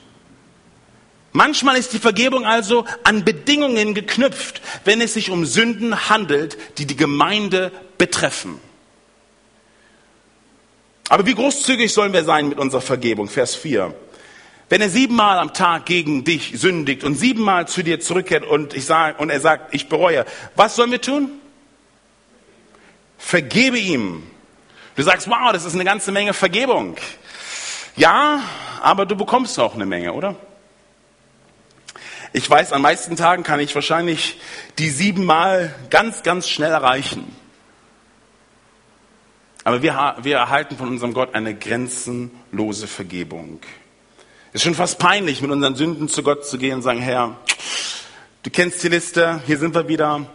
Manchmal 1.33 1.77
ist 1.77 1.95
die 1.95 1.99
Vergebung 1.99 2.45
also 2.45 2.85
an 3.05 3.25
Bedingungen 3.25 3.95
geknüpft, 3.95 4.61
wenn 4.85 5.01
es 5.01 5.15
sich 5.15 5.31
um 5.31 5.47
Sünden 5.47 6.11
handelt, 6.11 6.59
die 6.79 6.87
die 6.87 6.97
Gemeinde 6.97 7.73
betreffen. 7.97 8.61
Aber 11.09 11.27
wie 11.27 11.35
großzügig 11.35 11.93
sollen 11.93 12.13
wir 12.13 12.25
sein 12.25 12.49
mit 12.49 12.59
unserer 12.59 12.83
Vergebung? 12.83 13.29
Vers 13.29 13.55
4. 13.55 13.95
Wenn 14.69 14.81
er 14.81 14.89
siebenmal 14.89 15.39
am 15.39 15.53
Tag 15.53 15.87
gegen 15.87 16.25
dich 16.25 16.53
sündigt 16.55 17.05
und 17.05 17.15
siebenmal 17.15 17.69
zu 17.69 17.83
dir 17.83 18.01
zurückkehrt 18.01 18.45
und, 18.45 18.75
ich 18.75 18.85
sage, 18.87 19.19
und 19.19 19.29
er 19.29 19.41
sagt, 19.41 19.75
ich 19.75 19.89
bereue, 19.89 20.25
was 20.55 20.77
sollen 20.77 20.91
wir 20.91 21.01
tun? 21.01 21.31
Vergebe 23.19 23.79
ihm. 23.79 24.23
Du 24.97 25.03
sagst, 25.03 25.29
wow, 25.29 25.53
das 25.53 25.65
ist 25.65 25.75
eine 25.75 25.85
ganze 25.85 26.13
Menge 26.13 26.35
Vergebung. 26.35 26.97
Ja, 27.97 28.43
aber 28.81 29.07
du 29.07 29.17
bekommst 29.17 29.59
auch 29.59 29.75
eine 29.75 29.87
Menge, 29.87 30.13
oder? 30.13 30.37
Ich 32.35 32.49
weiß, 32.49 32.73
an 32.73 32.81
meisten 32.81 33.17
Tagen 33.17 33.43
kann 33.43 33.61
ich 33.61 33.75
wahrscheinlich 33.75 34.39
die 34.79 34.89
siebenmal 34.89 35.75
ganz, 35.91 36.23
ganz 36.23 36.49
schnell 36.49 36.71
erreichen. 36.71 37.37
Aber 39.65 39.83
wir, 39.83 40.17
wir 40.23 40.37
erhalten 40.37 40.79
von 40.79 40.89
unserem 40.89 41.13
Gott 41.13 41.35
eine 41.35 41.55
grenzenlose 41.55 42.87
Vergebung. 42.87 43.61
Es 44.49 44.57
ist 44.57 44.63
schon 44.63 44.75
fast 44.75 44.99
peinlich, 44.99 45.43
mit 45.43 45.51
unseren 45.51 45.77
Sünden 45.77 46.09
zu 46.09 46.23
Gott 46.23 46.47
zu 46.47 46.59
gehen 46.59 46.77
und 46.77 46.83
sagen, 46.83 47.01
Herr, 47.01 47.37
du 48.43 48.51
kennst 48.51 48.83
die 48.83 48.89
Liste, 48.89 49.43
hier 49.47 49.59
sind 49.59 49.75
wir 49.75 49.89
wieder. 49.89 50.27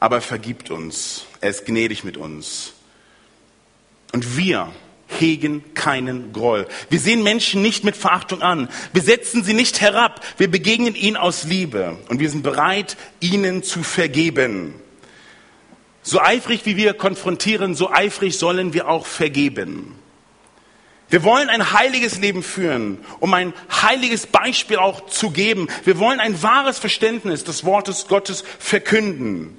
Aber 0.00 0.16
er 0.16 0.22
vergibt 0.22 0.70
uns. 0.70 1.26
Er 1.40 1.50
ist 1.50 1.64
gnädig 1.64 2.02
mit 2.02 2.16
uns. 2.16 2.74
Und 4.12 4.36
wir 4.36 4.72
hegen 5.08 5.74
keinen 5.74 6.32
Groll. 6.32 6.66
Wir 6.90 7.00
sehen 7.00 7.22
Menschen 7.22 7.62
nicht 7.62 7.82
mit 7.82 7.96
Verachtung 7.96 8.42
an. 8.42 8.68
Wir 8.92 9.02
setzen 9.02 9.42
sie 9.42 9.54
nicht 9.54 9.80
herab. 9.80 10.24
Wir 10.36 10.50
begegnen 10.50 10.94
ihnen 10.94 11.16
aus 11.16 11.44
Liebe. 11.44 11.98
Und 12.08 12.20
wir 12.20 12.30
sind 12.30 12.42
bereit, 12.42 12.96
ihnen 13.20 13.62
zu 13.62 13.82
vergeben. 13.82 14.74
So 16.02 16.20
eifrig 16.20 16.64
wie 16.64 16.76
wir 16.76 16.94
konfrontieren, 16.94 17.74
so 17.74 17.90
eifrig 17.90 18.38
sollen 18.38 18.72
wir 18.72 18.88
auch 18.88 19.06
vergeben. 19.06 19.94
Wir 21.10 21.24
wollen 21.24 21.48
ein 21.48 21.72
heiliges 21.72 22.18
Leben 22.18 22.42
führen, 22.42 22.98
um 23.18 23.32
ein 23.32 23.54
heiliges 23.70 24.26
Beispiel 24.26 24.76
auch 24.76 25.06
zu 25.06 25.30
geben. 25.30 25.68
Wir 25.84 25.98
wollen 25.98 26.20
ein 26.20 26.42
wahres 26.42 26.78
Verständnis 26.78 27.44
des 27.44 27.64
Wortes 27.64 28.08
Gottes 28.08 28.44
verkünden. 28.58 29.56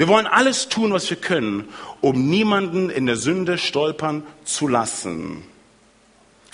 Wir 0.00 0.08
wollen 0.08 0.26
alles 0.26 0.70
tun, 0.70 0.94
was 0.94 1.10
wir 1.10 1.18
können, 1.18 1.68
um 2.00 2.30
niemanden 2.30 2.88
in 2.88 3.04
der 3.04 3.16
Sünde 3.16 3.58
stolpern 3.58 4.22
zu 4.44 4.66
lassen. 4.66 5.42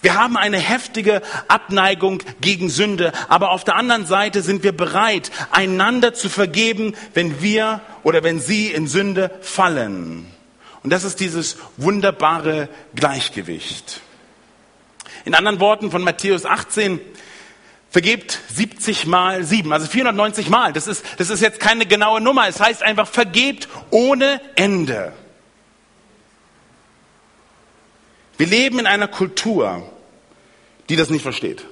Wir 0.03 0.15
haben 0.15 0.37
eine 0.37 0.59
heftige 0.59 1.23
Abneigung 1.47 2.25
gegen 2.41 2.69
Sünde, 2.69 3.13
aber 3.29 3.53
auf 3.53 3.63
der 3.63 3.77
anderen 3.77 4.05
Seite 4.05 4.43
sind 4.43 4.65
wir 4.65 4.77
bereit, 4.77 5.31
einander 5.53 6.13
zu 6.13 6.29
vergeben, 6.29 6.97
wenn 7.15 7.41
wir 7.41 7.83
oder 8.03 8.25
wenn 8.25 8.41
sie 8.41 8.73
in 8.73 8.89
Sünde 8.89 9.31
fallen. 9.43 10.27
Und 10.83 10.91
das 10.91 11.05
ist 11.05 11.21
dieses 11.21 11.57
wunderbare 11.77 12.69
Gleichgewicht. 12.97 14.01
In 15.25 15.37
anderen 15.37 15.61
Worten 15.61 15.93
von 15.93 16.03
Matthäus 16.03 16.47
18, 16.47 17.01
vergebt 17.91 18.41
70 18.53 19.07
mal 19.07 19.45
7, 19.45 19.73
also 19.73 19.87
490 19.87 20.49
mal. 20.49 20.73
Das 20.73 20.87
ist, 20.87 21.05
das 21.19 21.31
ist 21.31 21.41
jetzt 21.41 21.61
keine 21.61 21.87
genaue 21.87 22.21
Nummer. 22.21 22.49
Es 22.49 22.61
heißt 22.61 22.83
einfach, 22.83 23.09
vergebt 23.09 23.69
ohne 23.91 24.41
Ende. 24.57 25.13
Wir 28.39 28.47
leben 28.47 28.79
in 28.79 28.87
einer 28.87 29.09
Kultur, 29.09 29.91
die 30.89 30.97
das 30.97 31.11
nicht 31.11 31.23
versteht. 31.23 31.65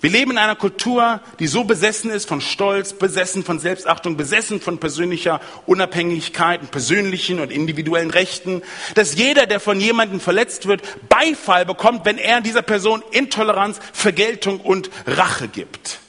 Wir 0.00 0.10
leben 0.10 0.30
in 0.30 0.38
einer 0.38 0.56
Kultur, 0.56 1.20
die 1.38 1.46
so 1.46 1.64
besessen 1.64 2.10
ist 2.10 2.26
von 2.26 2.40
Stolz, 2.40 2.94
besessen 2.94 3.44
von 3.44 3.58
Selbstachtung, 3.58 4.16
besessen 4.16 4.60
von 4.60 4.78
persönlicher 4.78 5.40
Unabhängigkeit 5.66 6.62
und 6.62 6.70
persönlichen 6.70 7.38
und 7.38 7.52
individuellen 7.52 8.10
Rechten, 8.10 8.62
dass 8.94 9.14
jeder, 9.14 9.46
der 9.46 9.60
von 9.60 9.78
jemandem 9.78 10.18
verletzt 10.18 10.66
wird, 10.66 10.82
Beifall 11.10 11.66
bekommt, 11.66 12.06
wenn 12.06 12.16
er 12.16 12.40
dieser 12.40 12.62
Person 12.62 13.02
Intoleranz, 13.10 13.78
Vergeltung 13.92 14.60
und 14.60 14.90
Rache 15.06 15.48
gibt. 15.48 16.00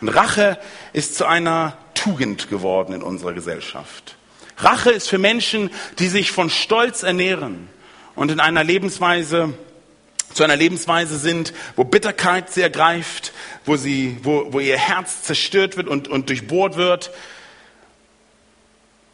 Und 0.00 0.08
Rache 0.08 0.58
ist 0.94 1.14
zu 1.14 1.26
einer 1.26 1.76
Tugend 1.94 2.48
geworden 2.48 2.94
in 2.94 3.02
unserer 3.02 3.34
Gesellschaft. 3.34 4.16
Rache 4.56 4.90
ist 4.90 5.08
für 5.08 5.18
Menschen, 5.18 5.70
die 5.98 6.08
sich 6.08 6.32
von 6.32 6.48
Stolz 6.48 7.02
ernähren 7.02 7.68
und 8.14 8.30
in 8.30 8.40
einer 8.40 8.64
Lebensweise 8.64 9.52
zu 10.34 10.44
einer 10.44 10.56
Lebensweise 10.56 11.18
sind, 11.18 11.52
wo 11.76 11.84
Bitterkeit 11.84 12.52
sie 12.52 12.62
ergreift, 12.62 13.32
wo, 13.64 13.76
sie, 13.76 14.18
wo, 14.22 14.52
wo 14.52 14.60
ihr 14.60 14.78
Herz 14.78 15.22
zerstört 15.22 15.76
wird 15.76 15.88
und, 15.88 16.08
und 16.08 16.28
durchbohrt 16.28 16.76
wird. 16.76 17.10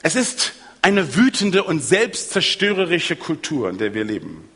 Es 0.02 0.14
ist 0.14 0.54
eine 0.83 1.16
wütende 1.16 1.64
und 1.64 1.81
selbstzerstörerische 1.81 3.16
Kultur, 3.16 3.68
in 3.70 3.78
der 3.78 3.94
wir 3.94 4.04
leben. 4.04 4.48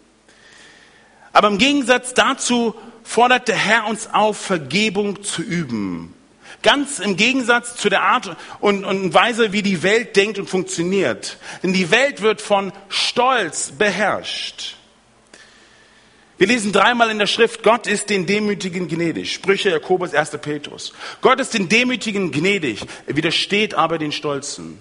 Aber 1.32 1.48
im 1.48 1.58
Gegensatz 1.58 2.14
dazu 2.14 2.74
fordert 3.02 3.48
der 3.48 3.56
Herr 3.56 3.86
uns 3.86 4.08
auf, 4.12 4.38
Vergebung 4.38 5.22
zu 5.22 5.42
üben. 5.42 6.14
Ganz 6.62 7.00
im 7.00 7.16
Gegensatz 7.16 7.76
zu 7.76 7.88
der 7.88 8.02
Art 8.02 8.36
und, 8.60 8.84
und 8.84 9.12
Weise, 9.12 9.52
wie 9.52 9.62
die 9.62 9.82
Welt 9.82 10.14
denkt 10.16 10.38
und 10.38 10.48
funktioniert. 10.48 11.38
Denn 11.62 11.72
die 11.72 11.90
Welt 11.90 12.22
wird 12.22 12.40
von 12.40 12.72
Stolz 12.88 13.72
beherrscht. 13.72 14.76
Wir 16.42 16.48
lesen 16.48 16.72
dreimal 16.72 17.08
in 17.08 17.20
der 17.20 17.28
Schrift, 17.28 17.62
Gott 17.62 17.86
ist 17.86 18.10
den 18.10 18.26
Demütigen 18.26 18.88
gnädig. 18.88 19.32
Sprüche 19.32 19.70
Jakobus 19.70 20.12
1. 20.12 20.30
Petrus. 20.38 20.92
Gott 21.20 21.38
ist 21.38 21.54
den 21.54 21.68
Demütigen 21.68 22.32
gnädig, 22.32 22.80
er 23.06 23.14
widersteht 23.14 23.74
aber 23.74 23.96
den 23.96 24.10
Stolzen. 24.10 24.76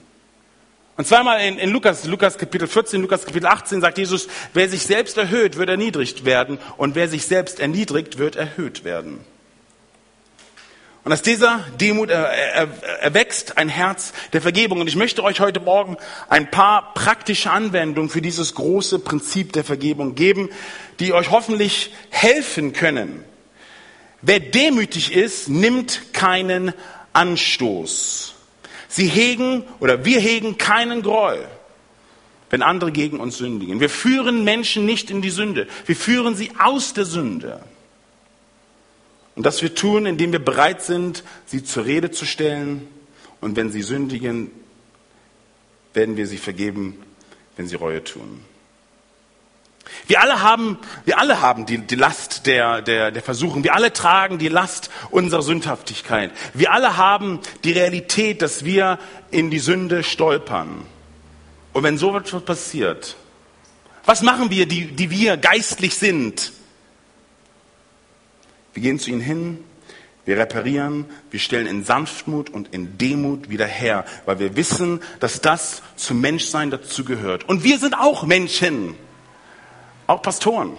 Und 0.98 1.06
zweimal 1.06 1.40
in, 1.42 1.60
in 1.60 1.70
Lukas, 1.70 2.06
Lukas 2.06 2.40
Kapitel 2.40 2.68
14, 2.68 3.00
Lukas 3.00 3.28
Kapitel 3.28 3.46
18 3.46 3.80
sagt 3.80 4.00
Jesus, 4.00 4.28
wer 4.56 4.68
sich 4.70 4.82
selbst 4.82 5.16
erhöht, 5.18 5.56
wird 5.56 5.70
erniedrigt 5.70 6.26
werden 6.26 6.58
und 6.78 6.96
wer 6.96 7.08
sich 7.08 7.28
selbst 7.28 7.60
erniedrigt, 7.60 8.18
wird 8.18 8.38
erhöht 8.38 8.84
werden. 8.84 9.20
Und 11.04 11.14
aus 11.14 11.24
dieser 11.24 11.66
Demut 11.80 12.12
erwächst 12.12 13.58
ein 13.58 13.70
Herz 13.70 14.14
der 14.34 14.42
Vergebung. 14.42 14.82
Und 14.82 14.88
ich 14.88 14.96
möchte 14.96 15.24
euch 15.24 15.40
heute 15.40 15.60
Morgen 15.60 15.98
ein 16.30 16.52
paar 16.52 16.94
praktische 16.94 17.50
Anwendungen 17.50 18.10
für 18.10 18.22
dieses 18.22 18.54
große 18.54 19.00
Prinzip 19.00 19.52
der 19.54 19.64
Vergebung 19.64 20.14
geben, 20.14 20.50
die 21.00 21.14
euch 21.14 21.32
hoffentlich 21.32 21.92
helfen 22.12 22.74
können. 22.74 23.24
Wer 24.22 24.40
demütig 24.40 25.16
ist, 25.16 25.50
nimmt 25.50 26.14
keinen 26.14 26.74
Anstoß. 27.14 28.36
Sie 28.88 29.08
hegen 29.08 29.64
oder 29.80 30.06
wir 30.06 30.20
hegen 30.20 30.60
keinen 30.60 31.02
Groll, 31.02 31.48
wenn 32.52 32.62
andere 32.62 32.92
gegen 32.92 33.20
uns 33.20 33.38
sündigen. 33.38 33.80
Wir 33.80 33.90
führen 33.90 34.44
Menschen 34.44 34.86
nicht 34.86 35.10
in 35.10 35.24
die 35.24 35.32
Sünde. 35.32 35.68
Wir 35.88 35.96
führen 35.96 36.36
sie 36.36 36.52
aus 36.60 36.94
der 36.94 37.06
Sünde. 37.06 37.64
Und 39.36 39.46
das 39.46 39.62
wir 39.62 39.74
tun, 39.76 40.06
indem 40.06 40.32
wir 40.32 40.44
bereit 40.44 40.82
sind, 40.82 41.24
sie 41.46 41.64
zur 41.64 41.86
Rede 41.86 42.12
zu 42.12 42.26
stellen. 42.26 42.88
Und 43.40 43.56
wenn 43.56 43.72
sie 43.72 43.82
sündigen, 43.82 44.52
werden 45.94 46.18
wir 46.18 46.28
sie 46.28 46.38
vergeben, 46.38 47.02
wenn 47.56 47.68
sie 47.68 47.76
Reue 47.76 48.04
tun. 48.04 48.42
Wir 50.08 50.22
alle 50.22 50.42
haben, 50.42 50.78
wir 51.06 51.20
alle 51.20 51.42
haben 51.42 51.66
die, 51.66 51.80
die 51.80 51.96
Last 51.96 52.46
der, 52.46 52.82
der, 52.82 53.12
der 53.12 53.22
Versuchung. 53.22 53.64
Wir 53.64 53.74
alle 53.74 53.94
tragen 53.94 54.38
die 54.38 54.48
Last 54.48 54.90
unserer 55.10 55.42
Sündhaftigkeit. 55.42 56.32
Wir 56.54 56.72
alle 56.72 56.98
haben 56.98 57.40
die 57.64 57.72
Realität, 57.72 58.42
dass 58.42 58.64
wir 58.64 59.00
in 59.32 59.50
die 59.50 59.60
Sünde 59.60 60.04
stolpern. 60.04 60.86
Und 61.74 61.84
wenn 61.84 61.98
so 61.98 62.16
etwas 62.16 62.44
passiert, 62.44 63.16
was 64.06 64.22
machen 64.22 64.50
wir, 64.50 64.66
die, 64.66 64.88
die 64.88 65.10
wir 65.10 65.38
geistlich 65.38 65.96
sind? 65.96 66.52
Wir 68.74 68.84
gehen 68.84 69.00
zu 69.00 69.10
ihnen 69.10 69.22
hin, 69.22 69.64
wir 70.26 70.38
reparieren, 70.38 71.06
wir 71.32 71.40
stellen 71.40 71.68
in 71.68 71.84
Sanftmut 71.84 72.50
und 72.50 72.74
in 72.74 72.98
Demut 72.98 73.50
wieder 73.50 73.66
her, 73.66 74.06
weil 74.26 74.40
wir 74.40 74.56
wissen, 74.56 75.02
dass 75.20 75.42
das 75.42 75.82
zum 75.96 76.22
Menschsein 76.22 76.70
dazugehört. 76.70 77.50
Und 77.50 77.64
wir 77.64 77.80
sind 77.80 77.96
auch 77.96 78.24
Menschen, 78.24 78.96
auch 80.06 80.22
Pastoren. 80.22 80.78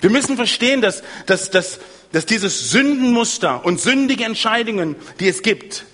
Wir 0.00 0.10
müssen 0.10 0.36
verstehen, 0.36 0.82
dass, 0.82 1.02
dass, 1.26 1.50
dass, 1.50 1.78
dass 2.12 2.26
dieses 2.26 2.70
Sündenmuster 2.70 3.64
und 3.64 3.80
sündige 3.80 4.24
Entscheidungen, 4.24 4.96
die 5.20 5.28
es 5.28 5.42
gibt, 5.42 5.86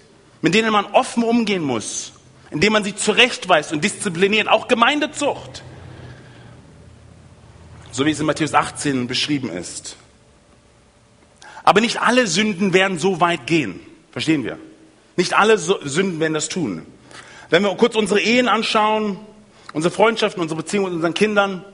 mit 0.42 0.54
denen 0.54 0.72
man 0.72 0.87
offen 0.87 1.22
umgehen 1.22 1.62
muss, 1.62 2.12
indem 2.50 2.72
man 2.72 2.83
sie 2.83 2.96
zurechtweist 2.96 3.72
und 3.72 3.85
diszipliniert, 3.85 4.48
auch 4.48 4.68
Gemeindezucht, 4.68 5.62
so 7.92 8.07
wie 8.07 8.11
es 8.11 8.20
in 8.20 8.26
Matthäus 8.26 8.55
18 8.55 9.07
beschrieben 9.07 9.50
ist. 9.50 9.96
Aber 11.62 11.81
nicht 11.81 12.00
alle 12.00 12.26
Sünden 12.26 12.72
werden 12.72 12.98
so 12.98 13.20
weit 13.20 13.46
gehen. 13.46 13.81
Verstehen 14.12 14.44
wir? 14.44 14.59
Nicht 15.16 15.35
alle 15.35 15.59
Sünden 15.59 16.20
werden 16.20 16.35
das 16.35 16.48
tun. 16.48 16.87
Wenn 17.50 17.62
wir 17.62 17.74
kurz 17.76 17.96
unsere 17.96 18.20
Ehen 18.20 18.48
anschauen, 18.48 19.18
unsere 19.72 19.92
Freundschaften, 19.92 20.40
unsere 20.40 20.62
Beziehungen 20.62 20.87
mit 20.87 20.94
unseren 20.94 21.14
Kindern, 21.14 21.64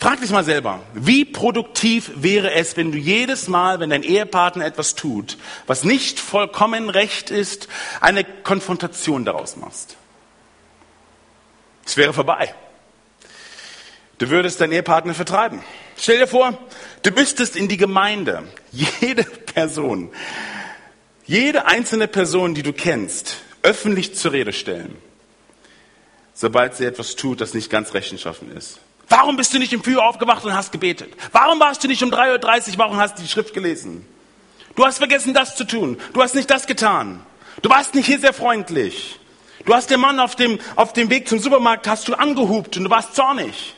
frag 0.00 0.20
dich 0.20 0.30
mal 0.30 0.44
selber, 0.44 0.80
wie 0.94 1.24
produktiv 1.24 2.10
wäre 2.16 2.52
es, 2.52 2.76
wenn 2.76 2.90
du 2.90 2.98
jedes 2.98 3.48
Mal, 3.48 3.80
wenn 3.80 3.90
dein 3.90 4.02
Ehepartner 4.02 4.64
etwas 4.64 4.94
tut, 4.94 5.36
was 5.66 5.84
nicht 5.84 6.18
vollkommen 6.18 6.90
recht 6.90 7.30
ist, 7.30 7.68
eine 8.00 8.24
Konfrontation 8.24 9.24
daraus 9.24 9.56
machst? 9.56 9.96
Es 11.84 11.96
wäre 11.96 12.12
vorbei. 12.12 12.54
Du 14.18 14.30
würdest 14.30 14.60
deinen 14.60 14.72
Ehepartner 14.72 15.14
vertreiben. 15.14 15.62
Stell 15.96 16.18
dir 16.18 16.26
vor, 16.26 16.58
du 17.02 17.10
müsstest 17.12 17.54
in 17.54 17.68
die 17.68 17.76
Gemeinde. 17.76 18.42
Jede 18.72 19.22
Person, 19.24 20.10
jede 21.24 21.66
einzelne 21.66 22.08
Person, 22.08 22.54
die 22.54 22.62
du 22.62 22.72
kennst, 22.72 23.36
öffentlich 23.62 24.16
zur 24.16 24.32
Rede 24.32 24.52
stellen, 24.52 24.96
sobald 26.34 26.74
sie 26.74 26.84
etwas 26.84 27.16
tut, 27.16 27.40
das 27.40 27.54
nicht 27.54 27.70
ganz 27.70 27.94
rechtschaffen 27.94 28.54
ist. 28.56 28.80
Warum 29.08 29.36
bist 29.36 29.54
du 29.54 29.58
nicht 29.58 29.72
im 29.72 29.82
Früh 29.82 29.96
aufgewacht 29.96 30.44
und 30.44 30.52
hast 30.52 30.72
gebetet? 30.72 31.14
Warum 31.32 31.60
warst 31.60 31.82
du 31.82 31.88
nicht 31.88 32.02
um 32.02 32.10
3.30 32.10 32.72
Uhr, 32.72 32.78
warum 32.78 32.96
hast 32.98 33.18
du 33.18 33.22
die 33.22 33.28
Schrift 33.28 33.54
gelesen? 33.54 34.04
Du 34.76 34.84
hast 34.84 34.98
vergessen, 34.98 35.32
das 35.32 35.56
zu 35.56 35.64
tun. 35.64 35.98
Du 36.12 36.22
hast 36.22 36.34
nicht 36.34 36.50
das 36.50 36.66
getan. 36.66 37.20
Du 37.62 37.70
warst 37.70 37.94
nicht 37.94 38.06
hier 38.06 38.18
sehr 38.18 38.32
freundlich. 38.32 39.18
Du 39.64 39.74
hast 39.74 39.90
den 39.90 40.00
Mann 40.00 40.20
auf 40.20 40.36
dem, 40.36 40.58
auf 40.76 40.92
dem 40.92 41.10
Weg 41.10 41.28
zum 41.28 41.38
Supermarkt, 41.38 41.88
hast 41.88 42.06
du 42.08 42.14
angehupt 42.14 42.76
und 42.76 42.84
du 42.84 42.90
warst 42.90 43.14
zornig. 43.14 43.74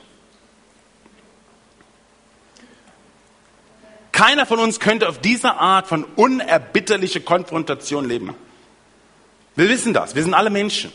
Keiner 4.21 4.45
von 4.45 4.59
uns 4.59 4.81
könnte 4.81 5.09
auf 5.09 5.19
diese 5.19 5.55
Art 5.55 5.87
von 5.87 6.05
unerbitterlicher 6.05 7.21
Konfrontation 7.21 8.07
leben. 8.07 8.35
Wir 9.57 9.71
wissen 9.71 9.95
das. 9.95 10.15
Wir 10.15 10.23
sind 10.23 10.35
alle 10.35 10.51
Menschen. 10.51 10.93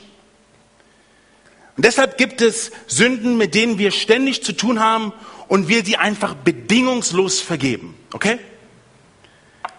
Und 1.76 1.86
deshalb 1.86 2.20
gibt 2.20 2.40
es 2.42 2.72
Sünden, 2.86 3.36
mit 3.36 3.56
denen 3.56 3.80
wir 3.80 3.90
ständig 3.90 4.44
zu 4.44 4.54
tun 4.54 4.80
haben 4.80 5.12
und 5.48 5.70
wir 5.70 5.84
sie 5.84 5.98
einfach 5.98 6.36
bedingungslos 6.36 7.42
vergeben. 7.42 7.98
Okay? 8.14 8.38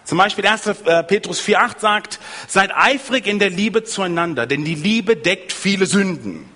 Zum 0.03 0.17
Beispiel 0.17 0.45
1. 0.45 0.67
Äh, 0.67 1.03
Petrus 1.03 1.41
4.8 1.41 1.79
sagt, 1.79 2.19
seid 2.49 2.75
eifrig 2.75 3.27
in 3.27 3.39
der 3.39 3.49
Liebe 3.49 3.85
zueinander, 3.85 4.45
denn 4.45 4.65
die 4.65 4.75
Liebe 4.75 5.15
deckt 5.15 5.53
viele 5.53 5.85
Sünden. 5.85 6.49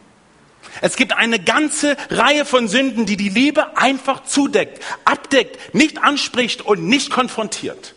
Es 0.80 0.96
gibt 0.96 1.14
eine 1.14 1.40
ganze 1.40 1.98
Reihe 2.10 2.46
von 2.46 2.68
Sünden, 2.68 3.06
die 3.06 3.18
die 3.18 3.30
Liebe 3.30 3.78
einfach 3.78 4.24
zudeckt, 4.24 4.82
abdeckt, 5.04 5.74
nicht 5.76 6.02
anspricht 6.02 6.62
und 6.62 6.88
nicht 6.88 7.10
konfrontiert. 7.10 7.94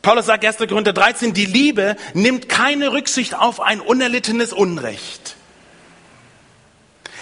Paulus 0.00 0.26
sagt 0.26 0.44
1. 0.44 0.56
Korinther 0.56 0.94
13, 0.94 1.34
die 1.34 1.44
Liebe 1.44 1.96
nimmt 2.14 2.48
keine 2.48 2.92
Rücksicht 2.92 3.34
auf 3.34 3.60
ein 3.60 3.80
unerlittenes 3.80 4.54
Unrecht. 4.54 5.36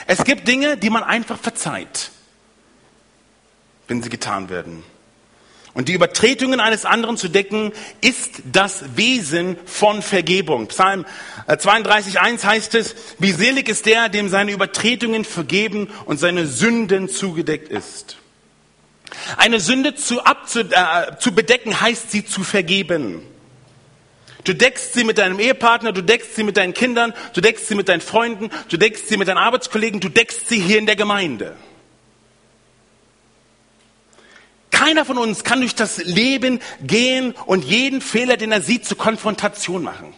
Es 0.06 0.22
gibt 0.22 0.46
Dinge, 0.46 0.76
die 0.76 0.90
man 0.90 1.02
einfach 1.02 1.38
verzeiht, 1.38 2.12
wenn 3.88 4.02
sie 4.02 4.08
getan 4.08 4.48
werden. 4.50 4.84
Und 5.76 5.88
die 5.88 5.92
Übertretungen 5.92 6.58
eines 6.58 6.86
anderen 6.86 7.18
zu 7.18 7.28
decken, 7.28 7.70
ist 8.00 8.40
das 8.50 8.96
Wesen 8.96 9.58
von 9.66 10.00
Vergebung. 10.00 10.68
Psalm 10.68 11.04
32.1 11.48 12.16
äh, 12.16 12.46
heißt 12.46 12.74
es, 12.76 12.96
wie 13.18 13.30
selig 13.32 13.68
ist 13.68 13.84
der, 13.84 14.08
dem 14.08 14.30
seine 14.30 14.52
Übertretungen 14.52 15.26
vergeben 15.26 15.90
und 16.06 16.18
seine 16.18 16.46
Sünden 16.46 17.10
zugedeckt 17.10 17.68
ist. 17.68 18.16
Eine 19.36 19.60
Sünde 19.60 19.94
zu, 19.94 20.24
abzu, 20.24 20.60
äh, 20.60 21.18
zu 21.20 21.34
bedecken 21.34 21.78
heißt 21.78 22.10
sie 22.10 22.24
zu 22.24 22.42
vergeben. 22.42 23.20
Du 24.44 24.54
deckst 24.54 24.94
sie 24.94 25.04
mit 25.04 25.18
deinem 25.18 25.38
Ehepartner, 25.38 25.92
du 25.92 26.00
deckst 26.00 26.36
sie 26.36 26.44
mit 26.44 26.56
deinen 26.56 26.72
Kindern, 26.72 27.12
du 27.34 27.42
deckst 27.42 27.68
sie 27.68 27.74
mit 27.74 27.90
deinen 27.90 28.00
Freunden, 28.00 28.48
du 28.70 28.78
deckst 28.78 29.08
sie 29.08 29.18
mit 29.18 29.28
deinen 29.28 29.36
Arbeitskollegen, 29.36 30.00
du 30.00 30.08
deckst 30.08 30.48
sie 30.48 30.58
hier 30.58 30.78
in 30.78 30.86
der 30.86 30.96
Gemeinde. 30.96 31.54
Keiner 34.86 35.04
von 35.04 35.18
uns 35.18 35.42
kann 35.42 35.62
durch 35.62 35.74
das 35.74 35.98
Leben 35.98 36.60
gehen 36.80 37.34
und 37.46 37.64
jeden 37.64 38.00
Fehler, 38.00 38.36
den 38.36 38.52
er 38.52 38.62
sieht, 38.62 38.86
zur 38.86 38.96
Konfrontation 38.96 39.82
machen. 39.82 40.14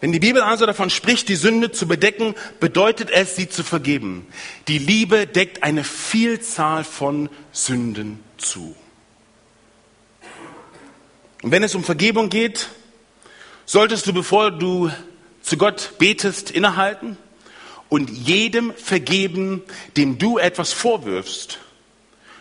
Wenn 0.00 0.12
die 0.12 0.18
Bibel 0.18 0.40
also 0.40 0.64
davon 0.64 0.88
spricht, 0.88 1.28
die 1.28 1.36
Sünde 1.36 1.70
zu 1.70 1.86
bedecken, 1.86 2.34
bedeutet 2.60 3.10
es, 3.10 3.36
sie 3.36 3.50
zu 3.50 3.62
vergeben. 3.62 4.26
Die 4.68 4.78
Liebe 4.78 5.26
deckt 5.26 5.62
eine 5.62 5.84
Vielzahl 5.84 6.82
von 6.82 7.28
Sünden 7.52 8.18
zu. 8.38 8.74
Und 11.42 11.50
wenn 11.50 11.62
es 11.62 11.74
um 11.74 11.84
Vergebung 11.84 12.30
geht, 12.30 12.68
solltest 13.66 14.06
du, 14.06 14.14
bevor 14.14 14.50
du 14.50 14.90
zu 15.42 15.58
Gott 15.58 15.92
betest, 15.98 16.50
innehalten 16.50 17.18
und 17.88 18.10
jedem 18.10 18.74
vergeben, 18.74 19.62
dem 19.96 20.18
du 20.18 20.38
etwas 20.38 20.72
vorwirfst. 20.72 21.58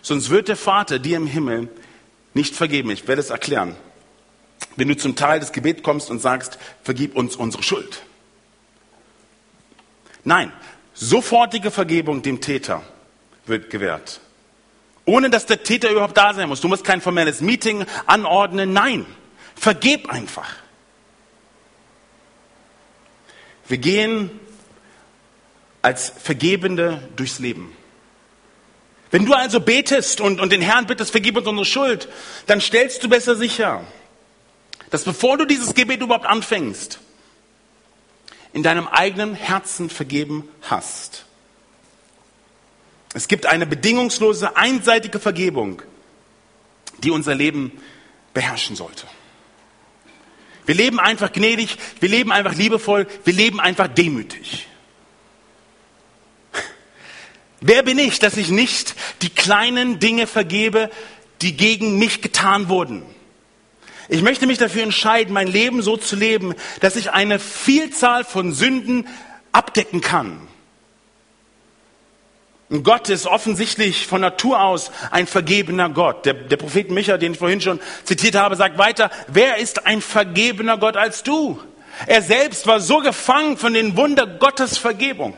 Sonst 0.02 0.30
wird 0.30 0.48
der 0.48 0.56
Vater 0.56 1.00
dir 1.00 1.18
im 1.18 1.28
Himmel 1.28 1.70
nicht 2.34 2.56
vergeben. 2.56 2.90
Ich 2.92 3.08
werde 3.08 3.22
es 3.22 3.30
erklären. 3.30 3.76
Wenn 4.76 4.88
du 4.88 4.98
zum 4.98 5.16
Teil 5.16 5.40
des 5.40 5.52
Gebets 5.52 5.84
kommst 5.84 6.10
und 6.10 6.20
sagst, 6.20 6.58
vergib 6.84 7.16
uns 7.16 7.36
unsere 7.36 7.64
Schuld. 7.64 8.04
Nein, 10.24 10.52
sofortige 10.94 11.72
Vergebung 11.72 12.22
dem 12.22 12.42
Täter 12.42 12.84
wird 13.46 13.70
gewährt. 13.70 14.20
Ohne 15.06 15.30
dass 15.30 15.46
der 15.46 15.64
Täter 15.64 15.92
überhaupt 15.92 16.18
da 16.18 16.34
sein 16.34 16.50
muss. 16.50 16.62
Du 16.62 16.68
musst 16.68 16.84
kein 16.84 17.00
formelles 17.00 17.42
Meeting 17.42 17.86
anordnen. 18.08 18.74
Nein, 18.74 19.06
vergeb 19.56 20.10
einfach. 20.10 20.56
Wir 23.68 23.78
gehen 23.78 24.32
als 25.86 26.12
Vergebende 26.18 27.08
durchs 27.16 27.38
Leben. 27.38 27.72
Wenn 29.12 29.24
du 29.24 29.34
also 29.34 29.60
betest 29.60 30.20
und, 30.20 30.42
und 30.42 30.52
den 30.52 30.62
Herrn 30.62 30.88
bittest, 30.88 31.12
vergib 31.12 31.38
uns 31.38 31.46
unsere 31.46 31.64
Schuld, 31.64 32.10
dann 32.48 32.60
stellst 32.60 33.04
du 33.04 33.08
besser 33.08 33.36
sicher, 33.36 33.86
dass 34.90 35.04
bevor 35.04 35.38
du 35.38 35.46
dieses 35.46 35.76
Gebet 35.76 36.02
überhaupt 36.02 36.26
anfängst, 36.26 37.00
in 38.52 38.64
deinem 38.64 38.88
eigenen 38.88 39.36
Herzen 39.36 39.92
vergeben 39.92 40.50
hast. 40.64 41.26
Es 43.14 43.28
gibt 43.28 43.46
eine 43.46 43.68
bedingungslose, 43.68 44.58
einseitige 44.58 45.20
Vergebung, 45.20 45.84
die 47.04 47.12
unser 47.12 47.36
Leben 47.36 47.72
beherrschen 48.34 48.76
sollte. 48.76 49.06
Wir 50.66 50.74
leben 50.74 51.00
einfach 51.00 51.32
gnädig, 51.32 51.78
wir 52.00 52.10
leben 52.10 52.32
einfach 52.32 52.56
liebevoll, 52.56 53.06
wir 53.24 53.34
leben 53.34 53.60
einfach 53.60 53.88
demütig. 53.88 54.68
Wer 57.68 57.82
bin 57.82 57.98
ich, 57.98 58.20
dass 58.20 58.38
ich 58.38 58.50
nicht 58.50 58.94
die 59.24 59.30
kleinen 59.30 59.98
Dinge 59.98 60.28
vergebe, 60.28 60.92
die 61.42 61.58
gegen 61.58 61.98
mich 61.98 62.22
getan 62.22 62.70
wurden? 62.70 63.02
Ich 64.08 64.22
möchte 64.22 64.46
mich 64.46 64.60
dafür 64.60 64.84
entscheiden, 64.84 65.34
mein 65.34 65.48
Leben 65.48 65.82
so 65.82 65.98
zu 65.98 66.16
leben, 66.16 66.54
dass 66.82 66.96
ich 66.96 67.10
eine 67.10 67.40
Vielzahl 67.40 68.24
von 68.24 68.54
Sünden 68.54 69.08
abdecken 69.52 70.02
kann. 70.02 70.48
Und 72.70 72.84
Gott 72.84 73.10
ist 73.10 73.26
offensichtlich 73.26 74.06
von 74.06 74.22
Natur 74.22 74.62
aus 74.62 74.92
ein 75.10 75.26
vergebener 75.26 75.90
Gott. 75.90 76.28
Der, 76.28 76.36
der 76.36 76.58
Prophet 76.58 76.92
Micha, 76.92 77.18
den 77.18 77.32
ich 77.32 77.40
vorhin 77.40 77.62
schon 77.62 77.80
zitiert 78.04 78.36
habe, 78.36 78.56
sagt 78.58 78.78
weiter, 78.78 79.10
wer 79.28 79.58
ist 79.58 79.88
ein 79.88 80.04
vergebener 80.04 80.78
Gott 80.78 80.98
als 80.98 81.24
du? 81.24 81.60
Er 82.06 82.22
selbst 82.22 82.68
war 82.68 82.80
so 82.80 83.00
gefangen 83.00 83.58
von 83.58 83.74
den 83.74 83.98
Wunder 83.98 84.28
Gottes 84.28 84.78
Vergebung. 84.78 85.36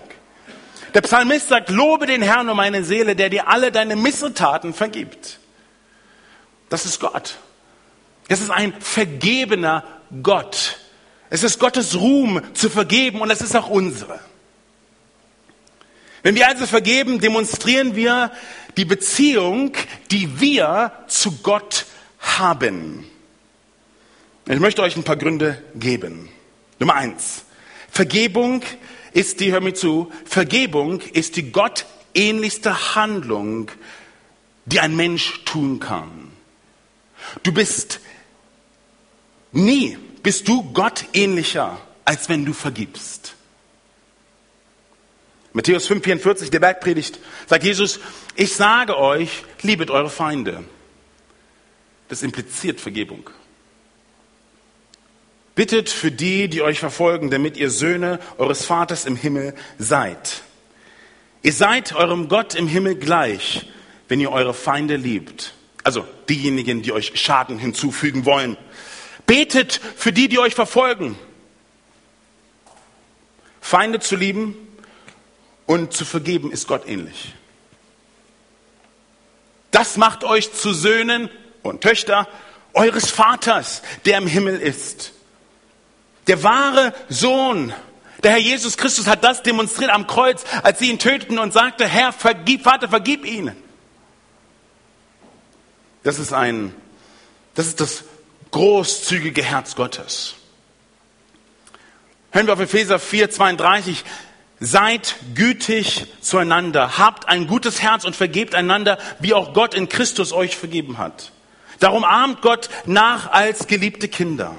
Der 0.97 1.03
Psalmist 1.03 1.49
sagt, 1.49 1.69
lobe 1.69 2.07
den 2.07 2.23
Herrn 2.23 2.49
um 2.49 2.57
meine 2.57 2.83
Seele, 2.83 3.15
der 3.15 3.29
dir 3.29 3.47
alle 3.47 3.71
deine 3.71 3.95
Missetaten 3.95 4.73
vergibt. 4.73 5.37
Das 6.69 6.87
ist 6.87 6.99
Gott. 6.99 7.37
Es 8.27 8.41
ist 8.41 8.49
ein 8.49 8.73
vergebener 8.81 9.83
Gott. 10.23 10.79
Es 11.29 11.43
ist 11.43 11.59
Gottes 11.59 11.93
Ruhm 11.99 12.41
zu 12.55 12.71
vergeben 12.71 13.21
und 13.21 13.29
es 13.29 13.41
ist 13.41 13.55
auch 13.55 13.69
unsere. 13.69 14.19
Wenn 16.23 16.33
wir 16.33 16.47
also 16.47 16.65
vergeben, 16.65 17.19
demonstrieren 17.19 17.95
wir 17.95 18.31
die 18.75 18.85
Beziehung, 18.85 19.73
die 20.09 20.39
wir 20.39 20.93
zu 21.05 21.31
Gott 21.43 21.85
haben. 22.21 23.05
Ich 24.47 24.59
möchte 24.59 24.81
euch 24.81 24.95
ein 24.95 25.03
paar 25.03 25.17
Gründe 25.17 25.61
geben. 25.75 26.29
Nummer 26.79 26.95
eins. 26.95 27.43
Vergebung 27.91 28.63
ist 29.17 29.39
die, 29.39 29.51
hör 29.51 29.61
mir 29.61 29.73
zu, 29.73 30.11
Vergebung 30.25 31.01
ist 31.01 31.37
die 31.37 31.51
gottähnlichste 31.51 32.93
Handlung, 32.93 33.71
die 34.65 34.79
ein 34.79 34.95
Mensch 34.95 35.43
tun 35.43 35.79
kann. 35.79 36.31
Du 37.41 37.51
bist 37.51 37.99
nie, 39.51 39.97
bist 40.21 40.47
du 40.47 40.71
Gott 40.71 41.05
ähnlicher, 41.13 41.81
als 42.05 42.29
wenn 42.29 42.45
du 42.45 42.53
vergibst. 42.53 43.33
Matthäus 45.51 45.89
5,44, 45.89 46.51
der 46.51 46.59
Bergpredigt, 46.59 47.19
sagt 47.47 47.63
Jesus, 47.63 47.99
ich 48.35 48.53
sage 48.53 48.99
euch, 48.99 49.45
liebet 49.63 49.89
eure 49.89 50.11
Feinde. 50.11 50.63
Das 52.07 52.21
impliziert 52.21 52.79
Vergebung. 52.79 53.31
Bittet 55.57 55.89
für 55.89 56.11
die, 56.11 56.49
die 56.49 56.61
euch 56.61 56.77
verfolgen, 56.77 57.31
damit 57.31 57.57
ihr 57.57 57.71
Söhne 57.71 58.19
eures 58.37 58.63
Vaters 58.63 59.05
im 59.05 59.15
Himmel 59.15 59.55
seid. 59.79 60.43
Ihr 61.41 61.51
seid 61.51 61.95
eurem 61.95 62.29
Gott 62.29 62.53
im 62.53 62.67
Himmel 62.67 62.93
gleich, 62.93 63.65
wenn 64.07 64.19
ihr 64.19 64.31
eure 64.31 64.53
Feinde 64.53 64.97
liebt. 64.97 65.55
Also 65.83 66.05
diejenigen, 66.29 66.83
die 66.83 66.91
euch 66.91 67.19
Schaden 67.19 67.57
hinzufügen 67.57 68.23
wollen. 68.25 68.55
Betet 69.25 69.81
für 69.95 70.13
die, 70.13 70.27
die 70.27 70.37
euch 70.37 70.53
verfolgen. 70.53 71.17
Feinde 73.59 73.99
zu 73.99 74.15
lieben 74.15 74.55
und 75.65 75.91
zu 75.91 76.05
vergeben 76.05 76.51
ist 76.51 76.67
Gott 76.67 76.87
ähnlich. 76.87 77.33
Das 79.71 79.97
macht 79.97 80.23
euch 80.23 80.53
zu 80.53 80.71
Söhnen 80.71 81.31
und 81.63 81.81
Töchter 81.81 82.27
eures 82.75 83.09
Vaters, 83.09 83.81
der 84.05 84.19
im 84.19 84.27
Himmel 84.27 84.61
ist. 84.61 85.13
Der 86.27 86.43
wahre 86.43 86.93
Sohn, 87.09 87.73
der 88.23 88.31
Herr 88.31 88.39
Jesus 88.39 88.77
Christus 88.77 89.07
hat 89.07 89.23
das 89.23 89.43
demonstriert 89.43 89.91
am 89.91 90.07
Kreuz, 90.07 90.43
als 90.63 90.79
sie 90.79 90.89
ihn 90.89 90.99
töteten 90.99 91.39
und 91.39 91.53
sagte, 91.53 91.87
Herr, 91.87 92.11
vergib, 92.11 92.63
Vater, 92.63 92.89
vergib 92.89 93.25
ihnen. 93.25 93.55
Das 96.03 96.19
ist 96.19 96.33
ein, 96.33 96.73
das 97.55 97.67
ist 97.67 97.79
das 97.79 98.03
großzügige 98.51 99.43
Herz 99.43 99.75
Gottes. 99.75 100.35
Hören 102.31 102.47
wir 102.47 102.53
auf 102.53 102.59
Epheser 102.59 102.99
4, 102.99 103.29
32. 103.29 104.03
Seid 104.59 105.15
gütig 105.35 106.07
zueinander, 106.19 106.97
habt 106.97 107.29
ein 107.29 107.45
gutes 107.45 107.81
Herz 107.81 108.05
und 108.05 108.15
vergebt 108.15 108.55
einander, 108.55 108.97
wie 109.19 109.33
auch 109.33 109.53
Gott 109.53 109.75
in 109.75 109.87
Christus 109.87 110.33
euch 110.33 110.57
vergeben 110.57 110.97
hat. 110.97 111.31
Darum 111.79 112.03
ahmt 112.03 112.41
Gott 112.41 112.69
nach 112.85 113.31
als 113.31 113.67
geliebte 113.67 114.07
Kinder. 114.07 114.55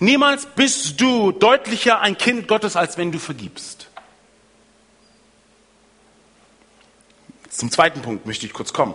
Niemals 0.00 0.46
bist 0.46 1.00
du 1.00 1.32
deutlicher 1.32 2.00
ein 2.00 2.16
Kind 2.16 2.46
Gottes, 2.46 2.76
als 2.76 2.96
wenn 2.98 3.10
du 3.10 3.18
vergibst. 3.18 3.88
Zum 7.50 7.72
zweiten 7.72 8.02
Punkt 8.02 8.24
möchte 8.24 8.46
ich 8.46 8.52
kurz 8.52 8.72
kommen. 8.72 8.94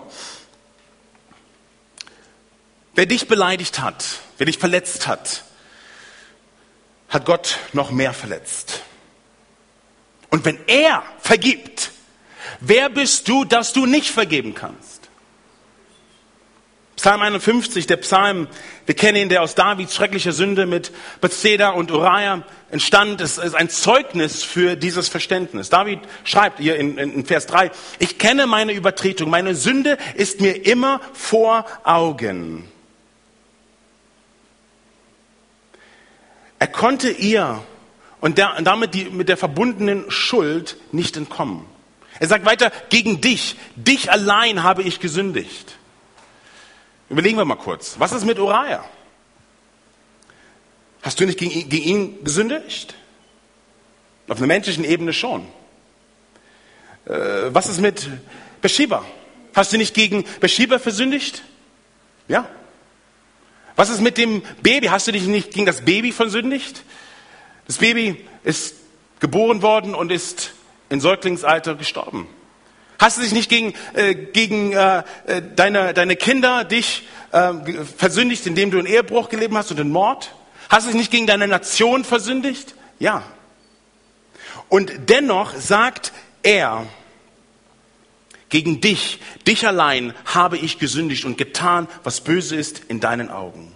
Wer 2.96 3.06
dich 3.06 3.28
beleidigt 3.28 3.80
hat, 3.80 4.06
wer 4.38 4.46
dich 4.46 4.58
verletzt 4.58 5.08
hat, 5.08 5.44
hat 7.10 7.26
Gott 7.26 7.60
noch 7.74 7.92
mehr 7.92 8.13
verletzt. 8.13 8.84
Und 10.30 10.46
wenn 10.46 10.60
er 10.68 11.04
vergibt, 11.20 11.92
wer 12.60 12.89
bist 12.89 13.28
du, 13.28 13.44
dass 13.46 13.74
du 13.74 13.86
nicht 13.86 14.10
vergeben 14.10 14.54
kannst? 14.54 14.92
Psalm 17.04 17.22
51, 17.22 17.86
der 17.86 17.98
Psalm, 17.98 18.48
wir 18.86 18.96
kennen 18.96 19.24
ihn, 19.24 19.28
der 19.28 19.42
aus 19.42 19.56
Davids 19.56 19.94
schrecklicher 19.94 20.32
Sünde 20.32 20.66
mit 20.66 20.94
Bethsaida 21.20 21.72
und 21.72 21.92
Uriah 21.92 22.44
entstand. 22.72 23.20
Es 23.20 23.38
ist 23.38 23.56
ein 23.56 23.70
Zeugnis 23.70 24.42
für 24.42 24.78
dieses 24.78 25.10
Verständnis. 25.10 25.70
David 25.70 26.00
schreibt 26.24 26.62
hier 26.62 26.78
in, 26.78 26.98
in 26.98 27.26
Vers 27.26 27.46
3, 27.48 27.72
ich 28.00 28.20
kenne 28.20 28.48
meine 28.48 28.72
Übertretung, 28.72 29.30
meine 29.30 29.54
Sünde 29.54 29.98
ist 30.16 30.39
mir 30.39 30.66
immer 30.66 31.02
vor 31.12 31.66
Augen. 31.84 32.72
Er 36.58 36.68
konnte 36.68 37.10
ihr 37.10 37.62
und, 38.22 38.38
der, 38.38 38.62
damit 38.62 38.94
die, 38.94 39.10
mit 39.10 39.28
der 39.28 39.36
verbundenen 39.36 40.10
Schuld 40.10 40.78
nicht 40.94 41.18
entkommen. 41.18 41.66
Er 42.22 42.30
sagt 42.30 42.46
weiter, 42.46 42.72
gegen 42.89 43.20
dich, 43.20 43.58
dich 43.76 44.10
allein 44.10 44.63
habe 44.63 44.84
ich 44.84 45.02
gesündigt. 45.02 45.76
Überlegen 47.13 47.38
wir 47.38 47.45
mal 47.45 47.58
kurz. 47.58 47.99
Was 47.99 48.12
ist 48.12 48.26
mit 48.26 48.39
Uriah? 48.39 48.84
Hast 51.04 51.19
du 51.19 51.28
nicht 51.28 51.38
gegen, 51.38 51.69
gegen 51.69 51.88
ihn 51.88 52.23
gesündigt? 52.23 52.95
Auf 54.28 54.39
einer 54.39 54.47
menschlichen 54.47 54.84
Ebene 54.84 55.13
schon. 55.13 55.45
Äh, 57.06 57.13
was 57.54 57.69
ist 57.69 57.80
mit 57.80 58.10
Bathsheba? 58.63 59.06
Hast 59.54 59.71
du 59.71 59.78
nicht 59.78 59.93
gegen 59.93 60.26
Bathsheba 60.39 60.80
versündigt? 60.80 61.43
Ja. 62.28 62.47
Was 63.76 63.91
ist 63.91 64.02
mit 64.02 64.17
dem 64.17 64.41
Baby? 64.63 64.88
Hast 64.88 65.06
du 65.06 65.12
dich 65.12 65.28
nicht 65.28 65.52
gegen 65.52 65.67
das 65.67 65.86
Baby 65.86 66.12
versündigt? 66.12 66.82
Das 67.67 67.78
Baby 67.78 68.28
ist 68.43 68.73
geboren 69.19 69.62
worden 69.62 69.93
und 69.93 70.12
ist 70.12 70.54
in 70.89 70.99
Säuglingsalter 70.99 71.76
gestorben. 71.76 72.28
Hast 72.99 73.17
du 73.17 73.21
dich 73.21 73.34
nicht 73.34 73.49
gegen, 73.49 73.73
äh, 73.93 74.15
gegen 74.15 74.73
äh, 74.73 75.03
äh, 75.25 75.41
deine, 75.56 75.93
deine 75.93 76.15
Kinder 76.15 76.63
dich 76.63 77.08
äh, 77.32 77.53
versündigt, 77.97 78.45
indem 78.45 78.71
du 78.71 78.77
einen 78.77 78.88
Ehebruch 78.88 79.29
gelebt 79.29 79.53
hast 79.53 79.71
und 79.71 79.79
einen 79.79 79.91
Mord? 79.91 80.34
Hast 80.69 80.86
du 80.86 80.91
dich 80.91 80.97
nicht 80.97 81.12
gegen 81.12 81.27
deine 81.27 81.47
Nation 81.47 82.03
versündigt? 82.03 82.75
Ja. 82.99 83.23
Und 84.69 84.91
dennoch 85.10 85.53
sagt 85.56 86.13
er, 86.41 86.88
gegen 88.49 88.82
dich, 88.82 89.19
dich 89.47 89.67
allein 89.67 90.13
habe 90.25 90.58
ich 90.58 90.77
gesündigt 90.77 91.25
und 91.25 91.38
getan, 91.38 91.88
was 92.03 92.21
böse 92.21 92.56
ist 92.56 92.84
in 92.88 92.99
deinen 92.99 93.32
Augen. 93.32 93.73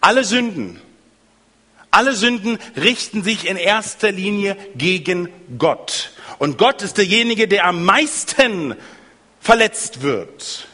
Alle 0.00 0.24
Sünden, 0.24 0.80
alle 1.92 2.14
Sünden 2.14 2.58
richten 2.74 3.22
sich 3.22 3.46
in 3.46 3.56
erster 3.56 4.10
Linie 4.10 4.56
gegen 4.74 5.28
Gott. 5.58 6.10
Und 6.38 6.58
Gott 6.58 6.82
ist 6.82 6.98
derjenige, 6.98 7.46
der 7.46 7.66
am 7.66 7.84
meisten 7.84 8.74
verletzt 9.40 10.02
wird. 10.02 10.66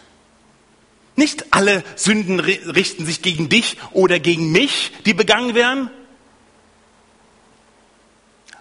Nicht 1.17 1.53
alle 1.53 1.83
Sünden 1.97 2.39
richten 2.39 3.05
sich 3.05 3.21
gegen 3.21 3.49
dich 3.49 3.77
oder 3.91 4.21
gegen 4.21 4.53
mich, 4.53 4.93
die 5.05 5.13
begangen 5.13 5.57
werden. 5.57 5.91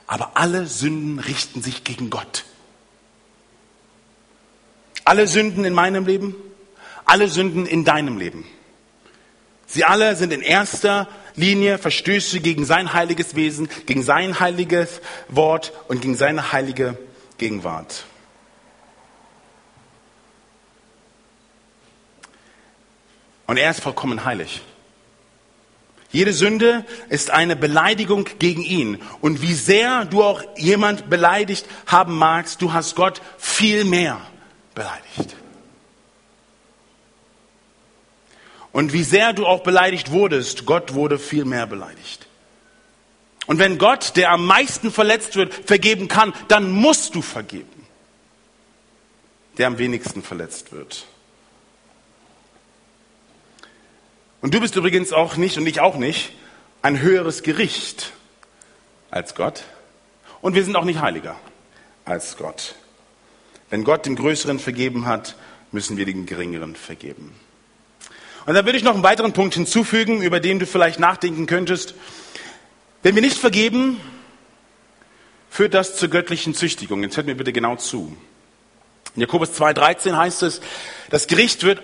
Aber 0.08 0.32
alle 0.34 0.66
Sünden 0.66 1.20
richten 1.20 1.62
sich 1.62 1.84
gegen 1.84 2.10
Gott. 2.10 2.44
Alle 5.06 5.28
Sünden 5.28 5.64
in 5.64 5.74
meinem 5.74 6.08
Leben, 6.08 6.36
alle 7.06 7.28
Sünden 7.28 7.68
in 7.68 7.86
deinem 7.86 8.18
Leben. 8.18 8.46
Sie 9.68 9.84
alle 9.84 10.16
sind 10.16 10.34
in 10.34 10.42
erster 10.42 11.08
Linie 11.38 11.78
Verstöße 11.78 12.42
gegen 12.42 12.66
sein 12.66 12.94
heiliges 12.94 13.36
Wesen, 13.36 13.70
gegen 13.86 14.04
sein 14.04 14.40
heiliges 14.40 15.02
Wort 15.30 15.72
und 15.88 16.02
gegen 16.02 16.16
seine 16.16 16.52
heilige 16.52 16.98
Gegenwart. 17.38 18.06
Und 23.46 23.58
er 23.58 23.72
ist 23.72 23.80
vollkommen 23.80 24.26
heilig. 24.26 24.62
Jede 26.12 26.34
Sünde 26.34 26.86
ist 27.10 27.32
eine 27.32 27.56
Beleidigung 27.56 28.28
gegen 28.40 28.64
ihn. 28.64 29.02
Und 29.22 29.42
wie 29.42 29.54
sehr 29.54 30.06
du 30.06 30.24
auch 30.24 30.42
jemand 30.58 31.10
beleidigt 31.10 31.66
haben 31.86 32.18
magst, 32.18 32.62
du 32.62 32.74
hast 32.74 32.96
Gott 32.96 33.22
viel 33.38 33.86
mehr 33.86 34.20
beleidigt. 34.74 35.36
Und 38.78 38.94
wie 38.94 39.02
sehr 39.02 39.34
du 39.34 39.48
auch 39.48 39.64
beleidigt 39.64 40.12
wurdest, 40.12 40.68
Gott 40.68 40.94
wurde 40.94 41.18
viel 41.18 41.46
mehr 41.46 41.66
beleidigt. 41.66 42.28
Und 43.48 43.58
wenn 43.58 43.80
Gott, 43.80 44.16
der 44.16 44.30
am 44.30 44.46
meisten 44.46 44.92
verletzt 44.92 45.36
wird, 45.36 45.52
vergeben 45.52 46.08
kann, 46.08 46.32
dann 46.48 46.70
musst 46.70 47.16
du 47.16 47.24
vergeben. 47.24 47.88
Der 49.58 49.66
am 49.66 49.80
wenigsten 49.80 50.22
verletzt 50.22 50.74
wird. 50.74 51.08
Und 54.42 54.54
du 54.54 54.60
bist 54.60 54.76
übrigens 54.76 55.12
auch 55.12 55.38
nicht, 55.38 55.58
und 55.58 55.66
ich 55.66 55.80
auch 55.80 55.96
nicht, 55.96 56.34
ein 56.84 57.02
höheres 57.02 57.42
Gericht 57.42 58.14
als 59.10 59.34
Gott. 59.34 59.64
Und 60.40 60.54
wir 60.54 60.64
sind 60.64 60.76
auch 60.76 60.86
nicht 60.86 61.02
heiliger 61.02 61.36
als 62.06 62.38
Gott. 62.38 62.76
Wenn 63.72 63.84
Gott 63.84 64.06
den 64.06 64.16
Größeren 64.16 64.60
vergeben 64.60 65.08
hat, 65.08 65.36
müssen 65.72 65.98
wir 65.98 66.06
den 66.06 66.28
Geringeren 66.28 66.76
vergeben. 66.76 67.34
Und 68.48 68.54
dann 68.54 68.66
würde 68.66 68.78
ich 68.78 68.84
noch 68.86 68.94
einen 68.94 69.04
weiteren 69.04 69.34
Punkt 69.34 69.56
hinzufügen, 69.56 70.22
über 70.22 70.40
den 70.40 70.58
du 70.58 70.66
vielleicht 70.66 71.02
nachdenken 71.02 71.48
könntest. 71.48 71.96
Wenn 73.04 73.14
wir 73.14 73.22
nicht 73.22 73.38
vergeben, 73.38 74.00
führt 75.50 75.74
das 75.74 75.98
zur 75.98 76.08
göttlichen 76.08 76.56
Züchtigung. 76.56 77.04
Jetzt 77.04 77.18
hört 77.18 77.28
mir 77.28 77.36
bitte 77.36 77.52
genau 77.52 77.76
zu. 77.76 78.16
In 79.16 79.22
Jakobus 79.22 79.50
2,13 79.50 80.16
heißt 80.16 80.44
es, 80.44 80.62
das 81.10 81.28
Gericht 81.28 81.64
wird 81.64 81.84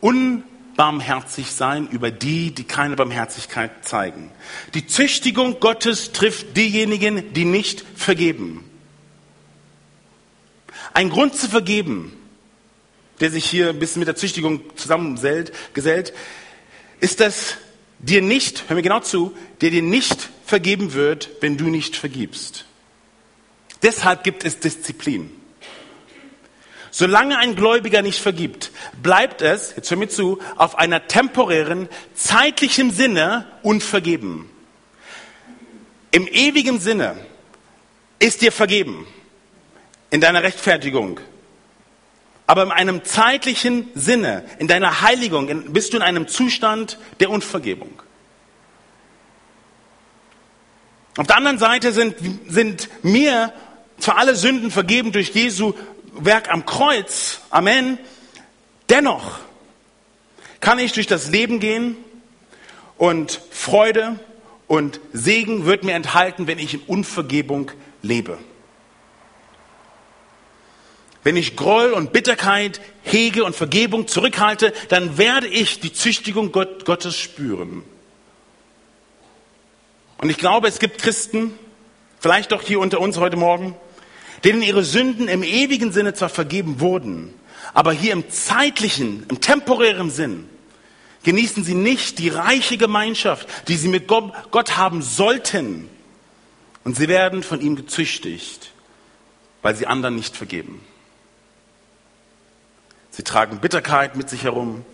unbarmherzig 0.00 1.52
sein 1.52 1.86
über 1.86 2.10
die, 2.10 2.50
die 2.50 2.64
keine 2.64 2.96
Barmherzigkeit 2.96 3.70
zeigen. 3.86 4.32
Die 4.74 4.88
Züchtigung 4.88 5.60
Gottes 5.60 6.10
trifft 6.10 6.56
diejenigen, 6.56 7.32
die 7.34 7.44
nicht 7.44 7.84
vergeben. 7.94 8.68
Ein 10.92 11.10
Grund 11.10 11.36
zu 11.36 11.48
vergeben 11.48 12.16
der 13.20 13.30
sich 13.30 13.44
hier 13.44 13.70
ein 13.70 13.78
bisschen 13.78 14.00
mit 14.00 14.08
der 14.08 14.16
Züchtigung 14.16 14.62
zusammengesellt, 14.76 15.52
ist, 17.00 17.20
dass 17.20 17.56
dir 17.98 18.22
nicht, 18.22 18.64
hör 18.68 18.76
mir 18.76 18.82
genau 18.82 19.00
zu, 19.00 19.36
der 19.60 19.70
dir 19.70 19.82
nicht 19.82 20.30
vergeben 20.44 20.94
wird, 20.94 21.30
wenn 21.40 21.56
du 21.56 21.64
nicht 21.64 21.96
vergibst. 21.96 22.64
Deshalb 23.82 24.24
gibt 24.24 24.44
es 24.44 24.58
Disziplin. 24.58 25.30
Solange 26.90 27.38
ein 27.38 27.54
Gläubiger 27.54 28.02
nicht 28.02 28.20
vergibt, 28.20 28.72
bleibt 29.00 29.42
es, 29.42 29.74
jetzt 29.76 29.90
hör 29.90 29.96
mir 29.96 30.08
zu, 30.08 30.40
auf 30.56 30.76
einer 30.76 31.06
temporären, 31.06 31.88
zeitlichen 32.14 32.90
Sinne 32.90 33.46
unvergeben. 33.62 34.50
Im 36.10 36.26
ewigen 36.26 36.80
Sinne 36.80 37.16
ist 38.18 38.42
dir 38.42 38.50
vergeben. 38.50 39.06
In 40.10 40.20
deiner 40.20 40.42
Rechtfertigung, 40.42 41.20
aber 42.50 42.64
in 42.64 42.72
einem 42.72 43.04
zeitlichen 43.04 43.88
Sinne, 43.94 44.44
in 44.58 44.66
deiner 44.66 45.02
Heiligung, 45.02 45.72
bist 45.72 45.92
du 45.92 45.98
in 45.98 46.02
einem 46.02 46.26
Zustand 46.26 46.98
der 47.20 47.30
Unvergebung. 47.30 48.02
Auf 51.16 51.28
der 51.28 51.36
anderen 51.36 51.58
Seite 51.58 51.92
sind, 51.92 52.16
sind 52.48 52.88
mir 53.04 53.52
zwar 54.00 54.18
alle 54.18 54.34
Sünden 54.34 54.72
vergeben 54.72 55.12
durch 55.12 55.28
Jesu 55.28 55.74
Werk 56.12 56.52
am 56.52 56.66
Kreuz, 56.66 57.40
Amen, 57.50 57.98
dennoch 58.88 59.38
kann 60.58 60.80
ich 60.80 60.90
durch 60.90 61.06
das 61.06 61.30
Leben 61.30 61.60
gehen 61.60 61.96
und 62.98 63.40
Freude 63.52 64.18
und 64.66 64.98
Segen 65.12 65.66
wird 65.66 65.84
mir 65.84 65.94
enthalten, 65.94 66.48
wenn 66.48 66.58
ich 66.58 66.74
in 66.74 66.80
Unvergebung 66.80 67.70
lebe. 68.02 68.38
Wenn 71.22 71.36
ich 71.36 71.56
Groll 71.56 71.92
und 71.92 72.12
Bitterkeit 72.12 72.80
hege 73.02 73.44
und 73.44 73.54
Vergebung 73.54 74.08
zurückhalte, 74.08 74.72
dann 74.88 75.18
werde 75.18 75.48
ich 75.48 75.80
die 75.80 75.92
Züchtigung 75.92 76.50
Gott, 76.52 76.84
Gottes 76.84 77.16
spüren. 77.16 77.82
Und 80.18 80.30
ich 80.30 80.38
glaube, 80.38 80.68
es 80.68 80.78
gibt 80.78 80.98
Christen, 80.98 81.52
vielleicht 82.18 82.52
doch 82.52 82.62
hier 82.62 82.80
unter 82.80 83.00
uns 83.00 83.18
heute 83.18 83.36
Morgen, 83.36 83.74
denen 84.44 84.62
ihre 84.62 84.84
Sünden 84.84 85.28
im 85.28 85.42
ewigen 85.42 85.92
Sinne 85.92 86.14
zwar 86.14 86.30
vergeben 86.30 86.80
wurden, 86.80 87.34
aber 87.74 87.92
hier 87.92 88.12
im 88.12 88.28
zeitlichen, 88.30 89.26
im 89.28 89.40
temporären 89.40 90.10
Sinn 90.10 90.48
genießen 91.22 91.64
sie 91.64 91.74
nicht 91.74 92.18
die 92.18 92.30
reiche 92.30 92.78
Gemeinschaft, 92.78 93.46
die 93.68 93.76
sie 93.76 93.88
mit 93.88 94.08
Gott 94.08 94.76
haben 94.76 95.02
sollten. 95.02 95.88
Und 96.82 96.96
sie 96.96 97.08
werden 97.08 97.42
von 97.42 97.60
ihm 97.60 97.76
gezüchtigt, 97.76 98.70
weil 99.60 99.76
sie 99.76 99.86
anderen 99.86 100.16
nicht 100.16 100.34
vergeben. 100.34 100.80
Sie 103.10 103.22
tragen 103.22 103.58
Bitterkeit 103.60 104.16
mit 104.16 104.30
sich 104.30 104.44
herum. 104.44 104.84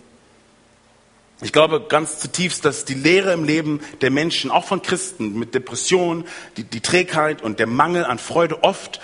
Ich 1.41 1.53
glaube 1.53 1.85
ganz 1.87 2.17
zutiefst, 2.19 2.65
dass 2.65 2.83
die 2.83 2.95
Lehre 2.95 3.31
im 3.31 3.43
Leben 3.43 3.79
der 4.01 4.09
Menschen, 4.09 4.49
auch 4.49 4.65
von 4.65 4.81
Christen, 4.81 5.37
mit 5.37 5.53
Depression, 5.53 6.25
die, 6.57 6.63
die 6.63 6.81
Trägheit 6.81 7.43
und 7.43 7.59
der 7.59 7.67
Mangel 7.67 8.05
an 8.05 8.17
Freude 8.17 8.63
oft 8.63 8.99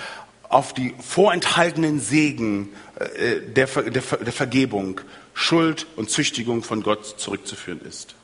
auf 0.50 0.74
die 0.74 0.96
vorenthaltenen 1.00 2.00
Segen 2.00 2.70
äh, 2.96 3.40
der, 3.42 3.68
der, 3.68 4.02
der 4.02 4.34
Vergebung, 4.34 5.02
Schuld 5.36 5.86
und 5.96 6.10
Züchtigung 6.10 6.64
von 6.64 6.82
Gott 6.82 7.06
zurückzuführen 7.20 7.82
ist. 7.82 8.16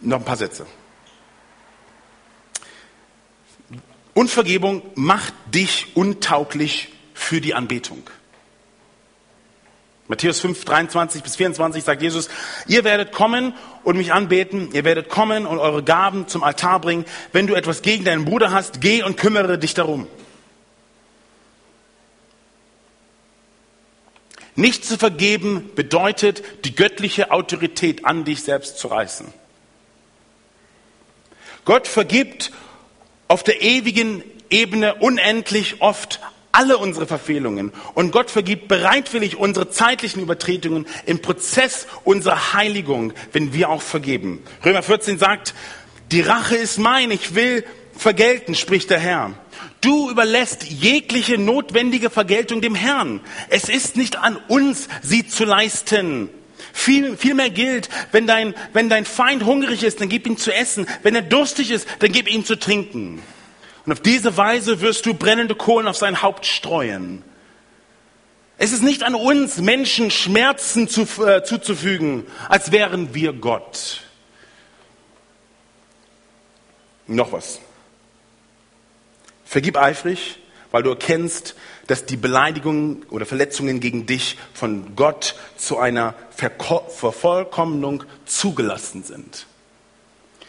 Noch 0.00 0.18
ein 0.18 0.24
paar 0.24 0.36
Sätze. 0.36 0.66
Unvergebung 4.14 4.82
macht 4.94 5.34
dich 5.52 5.96
untauglich 5.96 6.92
für 7.16 7.40
die 7.40 7.54
Anbetung. 7.54 8.08
Matthäus 10.06 10.38
5, 10.38 10.64
23 10.64 11.22
bis 11.24 11.34
24 11.34 11.82
sagt 11.82 12.00
Jesus, 12.00 12.28
ihr 12.68 12.84
werdet 12.84 13.10
kommen 13.10 13.54
und 13.82 13.96
mich 13.96 14.12
anbeten, 14.12 14.68
ihr 14.72 14.84
werdet 14.84 15.08
kommen 15.08 15.46
und 15.46 15.58
eure 15.58 15.82
Gaben 15.82 16.28
zum 16.28 16.44
Altar 16.44 16.80
bringen. 16.80 17.04
Wenn 17.32 17.48
du 17.48 17.54
etwas 17.54 17.82
gegen 17.82 18.04
deinen 18.04 18.24
Bruder 18.24 18.52
hast, 18.52 18.80
geh 18.80 19.02
und 19.02 19.16
kümmere 19.16 19.58
dich 19.58 19.74
darum. 19.74 20.06
Nicht 24.54 24.84
zu 24.84 24.96
vergeben 24.96 25.70
bedeutet, 25.74 26.42
die 26.64 26.74
göttliche 26.74 27.32
Autorität 27.32 28.04
an 28.04 28.24
dich 28.24 28.42
selbst 28.42 28.78
zu 28.78 28.88
reißen. 28.88 29.26
Gott 31.64 31.88
vergibt 31.88 32.52
auf 33.26 33.42
der 33.42 33.60
ewigen 33.60 34.22
Ebene 34.50 34.94
unendlich 34.94 35.82
oft 35.82 36.20
alle 36.56 36.78
unsere 36.78 37.06
Verfehlungen. 37.06 37.72
Und 37.94 38.12
Gott 38.12 38.30
vergibt 38.30 38.66
bereitwillig 38.66 39.36
unsere 39.36 39.70
zeitlichen 39.70 40.22
Übertretungen 40.22 40.86
im 41.04 41.20
Prozess 41.20 41.86
unserer 42.04 42.54
Heiligung, 42.54 43.12
wenn 43.32 43.52
wir 43.52 43.68
auch 43.68 43.82
vergeben. 43.82 44.42
Römer 44.64 44.82
14 44.82 45.18
sagt, 45.18 45.54
die 46.10 46.22
Rache 46.22 46.56
ist 46.56 46.78
mein, 46.78 47.10
ich 47.10 47.34
will 47.34 47.64
vergelten, 47.96 48.54
spricht 48.54 48.90
der 48.90 48.98
Herr. 48.98 49.34
Du 49.80 50.10
überlässt 50.10 50.64
jegliche 50.64 51.38
notwendige 51.38 52.10
Vergeltung 52.10 52.60
dem 52.60 52.74
Herrn. 52.74 53.20
Es 53.48 53.68
ist 53.68 53.96
nicht 53.96 54.16
an 54.16 54.36
uns, 54.48 54.88
sie 55.02 55.26
zu 55.26 55.44
leisten. 55.44 56.30
Viel, 56.72 57.16
viel 57.16 57.36
gilt, 57.50 57.88
wenn 58.12 58.26
dein, 58.26 58.54
wenn 58.72 58.88
dein 58.88 59.04
Feind 59.04 59.44
hungrig 59.44 59.82
ist, 59.82 60.00
dann 60.00 60.08
gib 60.08 60.26
ihm 60.26 60.36
zu 60.36 60.52
essen. 60.52 60.86
Wenn 61.02 61.14
er 61.14 61.22
durstig 61.22 61.70
ist, 61.70 61.86
dann 61.98 62.12
gib 62.12 62.28
ihm 62.28 62.44
zu 62.44 62.58
trinken. 62.58 63.22
Und 63.86 63.92
auf 63.92 64.00
diese 64.00 64.36
Weise 64.36 64.80
wirst 64.80 65.06
du 65.06 65.14
brennende 65.14 65.54
Kohlen 65.54 65.86
auf 65.86 65.96
sein 65.96 66.20
Haupt 66.20 66.44
streuen. 66.44 67.22
Es 68.58 68.72
ist 68.72 68.82
nicht 68.82 69.04
an 69.04 69.14
uns, 69.14 69.58
Menschen 69.58 70.10
Schmerzen 70.10 70.88
zu, 70.88 71.02
äh, 71.24 71.44
zuzufügen, 71.44 72.26
als 72.48 72.72
wären 72.72 73.14
wir 73.14 73.32
Gott. 73.32 74.02
Noch 77.06 77.32
was. 77.32 77.60
Vergib 79.44 79.76
eifrig, 79.76 80.38
weil 80.72 80.82
du 80.82 80.90
erkennst, 80.90 81.54
dass 81.86 82.06
die 82.06 82.16
Beleidigungen 82.16 83.04
oder 83.10 83.26
Verletzungen 83.26 83.78
gegen 83.78 84.06
dich 84.06 84.36
von 84.52 84.96
Gott 84.96 85.36
zu 85.56 85.78
einer 85.78 86.14
Vervollkommnung 86.30 88.02
zugelassen 88.24 89.04
sind. 89.04 89.46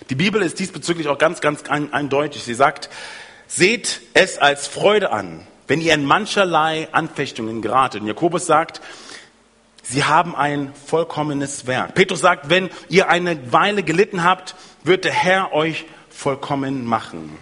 Die 0.10 0.16
Bibel 0.16 0.42
ist 0.42 0.60
diesbezüglich 0.60 1.08
auch 1.08 1.18
ganz, 1.18 1.42
ganz 1.42 1.64
eindeutig. 1.70 2.44
Sie 2.44 2.54
sagt, 2.54 2.90
Seht 3.48 4.02
es 4.14 4.38
als 4.38 4.68
Freude 4.68 5.12
an, 5.12 5.46
wenn 5.68 5.82
ihr 5.82 5.94
in 5.94 6.06
mancherlei 6.06 6.88
Anfechtungen 6.92 7.62
geratet. 7.62 8.02
Und 8.02 8.08
Jakobus 8.08 8.46
sagt, 8.46 8.82
sie 9.84 10.04
haben 10.04 10.36
ein 10.36 10.74
vollkommenes 10.86 11.68
Werk. 11.68 11.96
Petrus 11.96 12.20
sagt, 12.20 12.50
wenn 12.50 12.70
ihr 12.90 13.10
eine 13.10 13.52
Weile 13.52 13.84
gelitten 13.84 14.24
habt, 14.24 14.56
wird 14.84 15.06
der 15.06 15.14
Herr 15.14 15.54
euch 15.54 15.86
vollkommen 16.10 16.86
machen. 16.86 17.38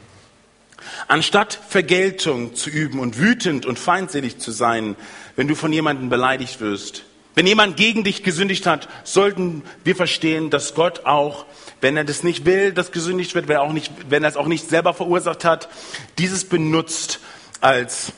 Anstatt 1.08 1.60
Vergeltung 1.68 2.56
zu 2.56 2.70
üben 2.70 3.00
und 3.00 3.18
wütend 3.18 3.66
und 3.66 3.80
feindselig 3.80 4.38
zu 4.38 4.52
sein, 4.52 4.96
wenn 5.36 5.48
du 5.48 5.56
von 5.56 5.74
jemandem 5.74 6.10
beleidigt 6.10 6.62
wirst, 6.62 7.04
wenn 7.36 7.46
jemand 7.46 7.78
gegen 7.78 8.04
dich 8.04 8.24
gesündigt 8.24 8.66
hat, 8.66 8.88
sollten 9.04 9.64
wir 9.84 9.96
verstehen, 9.96 10.50
dass 10.50 10.74
Gott 10.74 11.06
auch 11.06 11.46
wenn 11.82 11.98
er 11.98 12.04
das 12.04 12.24
nicht 12.24 12.46
will, 12.46 12.74
dass 12.74 12.92
gesündigt 12.92 13.36
wird, 13.36 13.48
wenn 13.48 13.58
er, 13.58 13.62
auch 13.62 13.72
nicht, 13.72 13.92
wenn 14.10 14.24
er 14.24 14.30
es 14.30 14.38
auch 14.38 14.48
nicht 14.48 14.68
selber 14.70 14.96
verursacht 14.96 15.46
hat, 15.46 15.70
dieses 16.18 16.46
benutzt 16.46 17.20
als, 17.62 18.12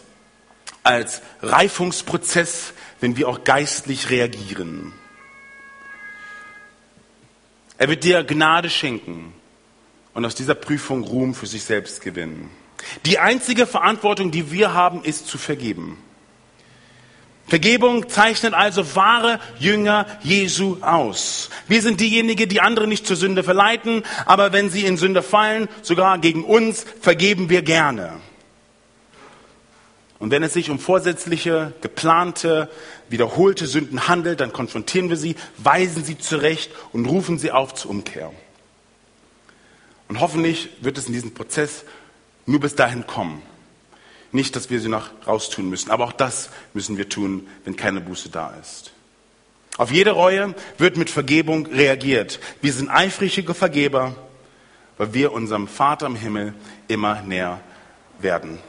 als 0.84 1.22
Reifungsprozess, 1.42 2.74
wenn 3.02 3.18
wir 3.18 3.28
auch 3.28 3.44
geistlich 3.44 4.10
reagieren. 4.10 4.94
Er 7.78 7.90
wird 7.90 8.06
dir 8.06 8.24
Gnade 8.24 8.70
schenken 8.70 9.34
und 10.14 10.26
aus 10.26 10.34
dieser 10.34 10.56
Prüfung 10.56 11.04
Ruhm 11.04 11.36
für 11.36 11.46
sich 11.46 11.64
selbst 11.64 12.02
gewinnen. 12.02 12.50
Die 13.06 13.20
einzige 13.20 13.68
Verantwortung, 13.68 14.32
die 14.32 14.50
wir 14.52 14.74
haben, 14.74 15.04
ist 15.04 15.28
zu 15.28 15.38
vergeben. 15.38 15.98
Vergebung 17.48 18.10
zeichnet 18.10 18.54
also 18.54 18.96
wahre 18.96 19.40
Jünger 19.58 20.06
Jesu 20.22 20.78
aus. 20.82 21.50
Wir 21.68 21.82
sind 21.82 22.02
diejenigen, 22.02 22.50
die 22.50 22.60
andere 22.60 22.88
nicht 22.88 23.08
zur 23.08 23.16
Sünde 23.16 23.42
verleiten, 23.42 24.04
aber 24.26 24.52
wenn 24.52 24.70
sie 24.70 24.86
in 24.86 24.98
Sünde 24.98 25.24
fallen, 25.24 25.70
sogar 25.82 26.18
gegen 26.20 26.44
uns, 26.44 26.86
vergeben 27.00 27.50
wir 27.50 27.62
gerne. 27.62 28.20
Und 30.20 30.32
wenn 30.32 30.44
es 30.44 30.54
sich 30.54 30.70
um 30.70 30.80
vorsätzliche, 30.80 31.74
geplante, 31.82 32.70
wiederholte 33.08 33.68
Sünden 33.68 34.08
handelt, 34.08 34.40
dann 34.42 34.52
konfrontieren 34.52 35.10
wir 35.10 35.18
sie, 35.18 35.36
weisen 35.58 36.04
sie 36.04 36.18
zurecht 36.18 36.72
und 36.92 37.06
rufen 37.06 37.38
sie 37.38 37.52
auf 37.52 37.76
zur 37.76 37.92
Umkehr. 37.92 38.32
Und 40.10 40.20
hoffentlich 40.20 40.70
wird 40.82 40.98
es 40.98 41.08
in 41.08 41.14
diesem 41.14 41.34
Prozess 41.34 41.86
nur 42.46 42.60
bis 42.60 42.76
dahin 42.76 43.06
kommen. 43.06 43.42
Nicht, 44.32 44.56
dass 44.56 44.70
wir 44.70 44.80
sie 44.80 44.90
noch 44.90 45.10
raustun 45.26 45.70
müssen, 45.70 45.90
aber 45.90 46.04
auch 46.04 46.12
das 46.12 46.50
müssen 46.74 46.98
wir 46.98 47.08
tun, 47.08 47.48
wenn 47.64 47.76
keine 47.76 48.02
Buße 48.02 48.30
da 48.30 48.54
ist. 48.62 48.92
Auf 49.78 49.92
jede 49.92 50.12
Reue 50.12 50.56
wird 50.78 50.98
mit 50.98 51.10
Vergebung 51.10 51.68
reagiert. 51.68 52.40
Wir 52.62 52.74
sind 52.74 52.90
eifrige 52.90 53.54
Vergeber, 53.54 54.16
weil 54.98 55.14
wir 55.14 55.32
unserem 55.32 55.68
Vater 55.68 56.08
im 56.08 56.16
Himmel 56.16 56.54
immer 56.88 57.22
näher 57.22 57.60
werden 58.20 58.60